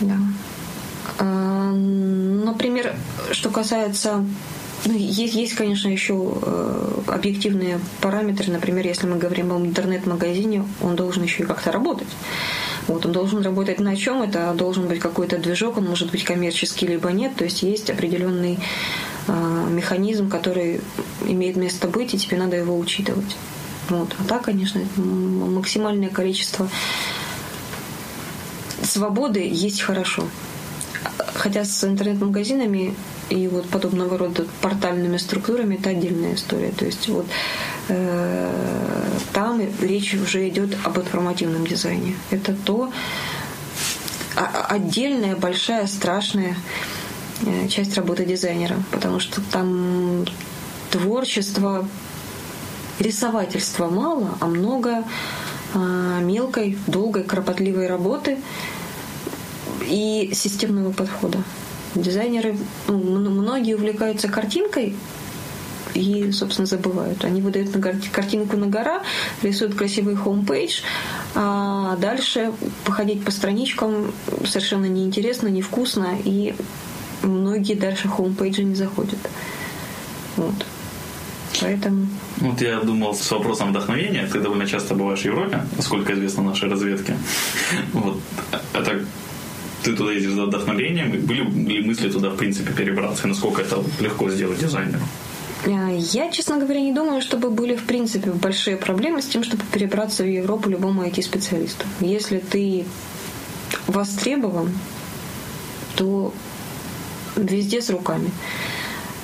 Да. 0.00 0.16
А, 1.18 1.72
например, 1.72 2.94
что 3.32 3.50
касается 3.50 4.24
ну, 4.84 4.94
есть, 4.94 5.34
есть, 5.34 5.54
конечно, 5.54 5.88
еще 5.88 6.38
э, 6.40 7.00
объективные 7.08 7.80
параметры. 8.00 8.52
Например, 8.52 8.86
если 8.86 9.06
мы 9.06 9.16
говорим 9.16 9.52
об 9.52 9.62
интернет-магазине, 9.62 10.64
он 10.80 10.94
должен 10.94 11.24
еще 11.24 11.42
и 11.42 11.46
как-то 11.46 11.72
работать. 11.72 12.08
Вот, 12.86 13.04
он 13.04 13.12
должен 13.12 13.42
работать 13.42 13.80
на 13.80 13.96
чем? 13.96 14.22
Это 14.22 14.54
должен 14.54 14.86
быть 14.86 15.00
какой-то 15.00 15.38
движок, 15.38 15.78
он 15.78 15.86
может 15.86 16.10
быть 16.10 16.24
коммерческий 16.24 16.86
либо 16.86 17.10
нет. 17.10 17.34
То 17.36 17.44
есть 17.44 17.62
есть 17.62 17.90
определенный 17.90 18.58
механизм, 19.28 20.28
который 20.28 20.80
имеет 21.26 21.56
место 21.56 21.88
быть, 21.88 22.14
и 22.14 22.18
тебе 22.18 22.38
надо 22.38 22.56
его 22.56 22.78
учитывать. 22.78 23.36
Вот. 23.88 24.14
А 24.18 24.24
так, 24.24 24.42
конечно, 24.42 24.80
максимальное 24.96 26.10
количество 26.10 26.68
свободы 28.82 29.40
есть 29.40 29.80
хорошо. 29.80 30.24
Хотя 31.34 31.64
с 31.64 31.84
интернет-магазинами 31.84 32.94
и 33.30 33.46
вот 33.48 33.68
подобного 33.68 34.18
рода 34.18 34.46
портальными 34.60 35.16
структурами 35.16 35.76
это 35.76 35.90
отдельная 35.90 36.34
история. 36.34 36.70
То 36.70 36.84
есть 36.84 37.08
вот 37.08 37.26
э, 37.88 38.52
там 39.32 39.62
речь 39.80 40.14
уже 40.14 40.48
идет 40.48 40.76
об 40.84 40.98
информативном 40.98 41.66
дизайне. 41.66 42.16
Это 42.30 42.54
то 42.64 42.90
а, 44.36 44.66
отдельная, 44.68 45.36
большая, 45.36 45.86
страшная 45.86 46.56
часть 47.68 47.94
работы 47.96 48.24
дизайнера, 48.24 48.76
потому 48.90 49.20
что 49.20 49.40
там 49.52 50.24
творчество, 50.90 51.86
рисовательства 52.98 53.88
мало, 53.88 54.36
а 54.40 54.46
много 54.46 55.04
э, 55.74 56.20
мелкой, 56.22 56.78
долгой, 56.86 57.24
кропотливой 57.24 57.86
работы 57.86 58.38
и 59.86 60.30
системного 60.34 60.92
подхода. 60.92 61.38
Дизайнеры, 61.94 62.56
ну, 62.86 62.96
многие 62.96 63.74
увлекаются 63.74 64.28
картинкой 64.28 64.96
и, 65.94 66.30
собственно, 66.32 66.66
забывают. 66.66 67.24
Они 67.24 67.40
выдают 67.40 67.74
на 67.74 67.80
картинку 68.12 68.56
на 68.56 68.66
гора, 68.66 69.02
рисуют 69.42 69.74
красивый 69.74 70.16
home 70.16 70.45
page, 70.45 70.82
а 71.34 71.96
дальше 71.96 72.52
походить 72.84 73.24
по 73.24 73.30
страничкам 73.30 74.12
совершенно 74.44 74.86
неинтересно, 74.86 75.48
невкусно, 75.48 76.16
и 76.24 76.54
многие 77.22 77.74
дальше 77.74 78.08
home 78.08 78.33
page 78.33 78.58
и 78.58 78.64
не 78.64 78.74
заходят. 78.74 79.18
Вот. 80.36 80.54
Поэтому... 81.60 82.06
Вот 82.36 82.60
я 82.60 82.80
думал 82.80 83.14
с 83.14 83.30
вопросом 83.30 83.70
вдохновения. 83.70 84.26
Ты 84.32 84.40
довольно 84.40 84.66
часто 84.66 84.94
бываешь 84.94 85.20
в 85.20 85.24
Европе, 85.24 85.60
насколько 85.76 86.12
известно 86.14 86.42
нашей 86.42 86.68
разведке. 86.68 87.16
Вот. 87.92 88.20
Это 88.72 89.00
ты 89.82 89.94
туда 89.94 90.12
ездишь 90.12 90.32
за 90.32 90.46
вдохновением? 90.46 91.10
Были 91.26 91.42
ли 91.68 91.86
мысли 91.86 92.10
туда, 92.10 92.30
в 92.30 92.36
принципе, 92.36 92.72
перебраться? 92.72 93.26
И 93.26 93.30
насколько 93.30 93.62
это 93.62 93.82
легко 94.00 94.30
сделать 94.30 94.58
дизайнеру? 94.58 95.02
А, 95.66 95.90
я, 95.90 96.30
честно 96.30 96.58
говоря, 96.58 96.80
не 96.80 96.92
думаю, 96.92 97.22
чтобы 97.22 97.50
были, 97.50 97.76
в 97.76 97.84
принципе, 97.84 98.30
большие 98.30 98.76
проблемы 98.76 99.22
с 99.22 99.26
тем, 99.26 99.42
чтобы 99.42 99.62
перебраться 99.72 100.22
в 100.22 100.26
Европу 100.26 100.68
любому 100.68 101.04
IT-специалисту. 101.04 101.84
Если 102.00 102.38
ты 102.38 102.84
востребован, 103.86 104.72
то 105.96 106.32
везде 107.36 107.80
с 107.80 107.90
руками. 107.90 108.30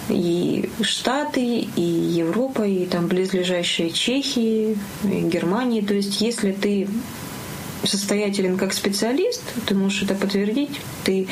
и 0.09 0.71
Штаты, 0.83 1.67
и 1.77 1.83
Европа, 1.83 2.63
и 2.63 2.87
там 2.87 3.07
близлежащие 3.07 3.91
Чехии, 3.91 4.77
и 5.05 5.21
Германии. 5.23 5.81
То 5.81 5.95
есть 5.95 6.21
если 6.21 6.53
ты 6.53 6.89
состоятелен 7.85 8.57
как 8.57 8.73
специалист, 8.73 9.43
ты 9.67 9.75
можешь 9.75 10.03
это 10.03 10.15
подтвердить, 10.15 10.81
ты 11.05 11.27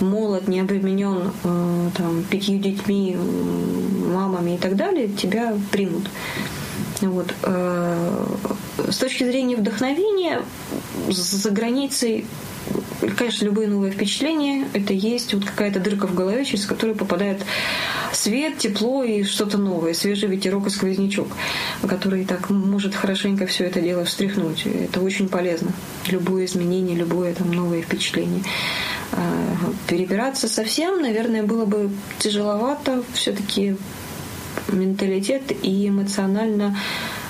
молод, 0.00 0.48
не 0.48 0.60
обременен 0.60 1.32
э, 1.44 1.90
там, 1.96 2.24
пятью 2.24 2.58
детьми, 2.58 3.16
мамами 3.16 4.54
и 4.54 4.58
так 4.58 4.76
далее, 4.76 5.08
тебя 5.08 5.54
примут. 5.70 6.08
Вот. 7.00 7.34
Э, 7.42 8.26
с 8.88 8.96
точки 8.96 9.24
зрения 9.24 9.56
вдохновения, 9.56 10.42
за 11.08 11.50
границей 11.50 12.26
конечно, 13.16 13.44
любые 13.44 13.68
новые 13.68 13.92
впечатления– 13.92 14.66
это 14.72 14.92
есть 14.92 15.34
вот 15.34 15.44
какая-то 15.44 15.80
дырка 15.80 16.06
в 16.06 16.14
голове, 16.14 16.44
через 16.44 16.66
которую 16.66 16.96
попадает 16.96 17.42
свет, 18.12 18.58
тепло 18.58 19.02
и 19.02 19.22
что-то 19.22 19.58
новое, 19.58 19.94
свежий 19.94 20.28
ветерок 20.28 20.66
и 20.66 20.70
сквознячок, 20.70 21.28
который 21.86 22.24
так 22.24 22.50
может 22.50 22.94
хорошенько 22.94 23.46
все 23.46 23.64
это 23.64 23.80
дело 23.80 24.04
встряхнуть. 24.04 24.66
Это 24.66 25.00
очень 25.00 25.28
полезно. 25.28 25.72
Любое 26.08 26.44
изменение, 26.44 26.96
любое 26.96 27.34
там 27.34 27.52
новое 27.52 27.82
впечатление. 27.82 28.42
А, 29.12 29.56
перебираться 29.88 30.48
совсем, 30.48 31.00
наверное, 31.00 31.42
было 31.42 31.64
бы 31.64 31.90
тяжеловато. 32.18 33.02
Все-таки 33.14 33.76
менталитет 34.68 35.52
и 35.62 35.88
эмоционально 35.88 36.76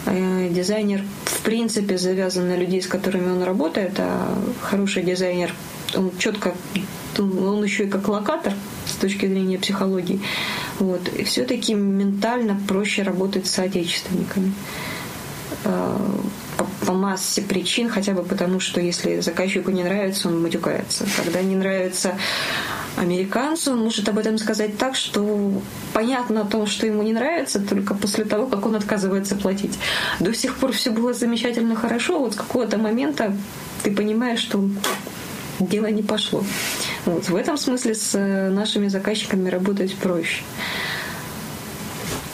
э, 0.07 0.49
дизайнер 0.51 1.03
в 1.41 1.43
принципе 1.43 1.97
завязан 1.97 2.49
на 2.49 2.57
людей, 2.57 2.83
с 2.83 2.87
которыми 2.87 3.31
он 3.31 3.43
работает, 3.43 3.93
а 3.99 4.39
хороший 4.61 5.03
дизайнер, 5.03 5.55
он 5.95 6.13
четко, 6.19 6.55
он 7.19 7.65
еще 7.65 7.85
и 7.85 7.89
как 7.89 8.09
локатор 8.09 8.53
с 8.87 8.93
точки 8.97 9.27
зрения 9.27 9.59
психологии. 9.59 10.21
Вот. 10.79 11.09
И 11.09 11.25
все-таки 11.25 11.73
ментально 11.73 12.61
проще 12.69 13.03
работать 13.03 13.47
с 13.47 13.53
соотечественниками 13.53 14.53
э, 15.65 15.97
по 16.87 16.93
массе 16.93 17.41
причин, 17.41 17.89
хотя 17.89 18.13
бы 18.13 18.23
потому, 18.23 18.61
что 18.61 18.81
если 18.81 19.21
заказчику 19.21 19.71
не 19.71 19.83
нравится, 19.83 20.29
он 20.29 20.43
матюкается. 20.43 21.07
Когда 21.17 21.41
не 21.41 21.57
нравится 21.57 22.17
американцу, 22.97 23.73
он 23.73 23.81
может 23.81 24.09
об 24.09 24.19
этом 24.19 24.39
сказать 24.39 24.77
так, 24.77 24.95
что 24.95 25.63
понятно 25.93 26.43
о 26.43 26.45
том, 26.45 26.67
что 26.67 26.87
ему 26.87 27.03
не 27.03 27.13
нравится, 27.13 27.61
только 27.61 27.95
после 27.95 28.25
того, 28.25 28.47
как 28.47 28.67
он 28.67 28.77
отказывается 28.77 29.37
платить. 29.37 29.79
До 30.19 30.35
сих 30.35 30.57
пор 30.57 30.73
все 30.73 30.91
было 30.91 31.13
замечательно 31.13 31.77
хорошо, 31.77 32.19
вот 32.19 32.35
с 32.35 32.37
какого-то 32.37 32.79
момента 32.79 33.37
ты 33.83 33.91
понимаешь, 33.91 34.41
что 34.41 34.63
дело 35.59 35.87
не 35.87 36.03
пошло. 36.03 36.45
Вот. 37.07 37.29
В 37.29 37.37
этом 37.37 37.57
смысле 37.57 37.95
с 37.95 38.15
э, 38.15 38.51
нашими 38.51 38.89
заказчиками 38.89 39.49
работать 39.49 39.95
проще. 39.97 40.43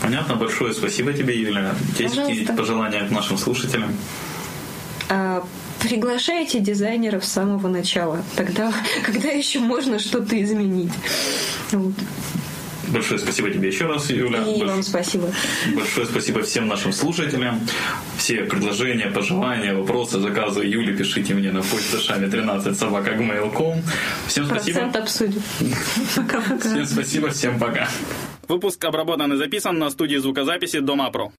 Понятно, 0.01 0.37
большое 0.37 0.73
спасибо 0.73 1.13
тебе, 1.13 1.41
Юля. 1.41 1.75
Есть 1.99 2.17
какие 2.17 2.45
пожелания 2.45 3.07
к 3.07 3.11
нашим 3.11 3.39
слушателям? 3.39 3.97
Приглашайте 5.81 6.61
дизайнеров 6.61 7.25
с 7.25 7.33
самого 7.33 7.69
начала, 7.69 8.25
тогда, 8.37 8.73
когда 9.05 9.29
еще 9.29 9.61
можно 9.61 9.99
что-то 9.99 10.41
изменить. 10.43 10.93
Вот. 11.73 11.95
Большое 12.89 13.19
спасибо 13.19 13.51
тебе 13.51 13.69
еще 13.69 13.87
раз, 13.87 14.11
Юля. 14.11 14.43
И 14.43 14.59
Больш... 14.59 14.71
вам 14.71 14.83
спасибо. 14.83 15.29
Большое 15.75 16.07
спасибо 16.07 16.43
всем 16.43 16.69
нашим 16.69 16.93
слушателям. 16.93 17.61
Все 18.17 18.45
предложения, 18.45 19.09
пожелания, 19.09 19.75
вопросы, 19.75 20.21
заказы 20.21 20.65
Юли 20.65 20.97
пишите 20.97 21.35
мне 21.35 21.51
на 21.51 21.63
почту 21.63 21.99
шами 21.99 22.31
13 22.31 22.79
собака 22.79 23.13
Всем 24.27 24.47
спасибо. 24.47 24.79
Процент 24.79 24.97
обсудим. 24.97 25.43
Всем 26.61 26.87
спасибо, 26.87 27.31
всем 27.31 27.59
пока. 27.59 27.89
Выпуск 28.49 28.85
обработан 28.85 29.33
и 29.33 29.37
записан 29.37 29.79
на 29.79 29.91
студии 29.91 30.17
звукозаписи 30.17 30.79
Дома 30.79 31.11
Про. 31.11 31.33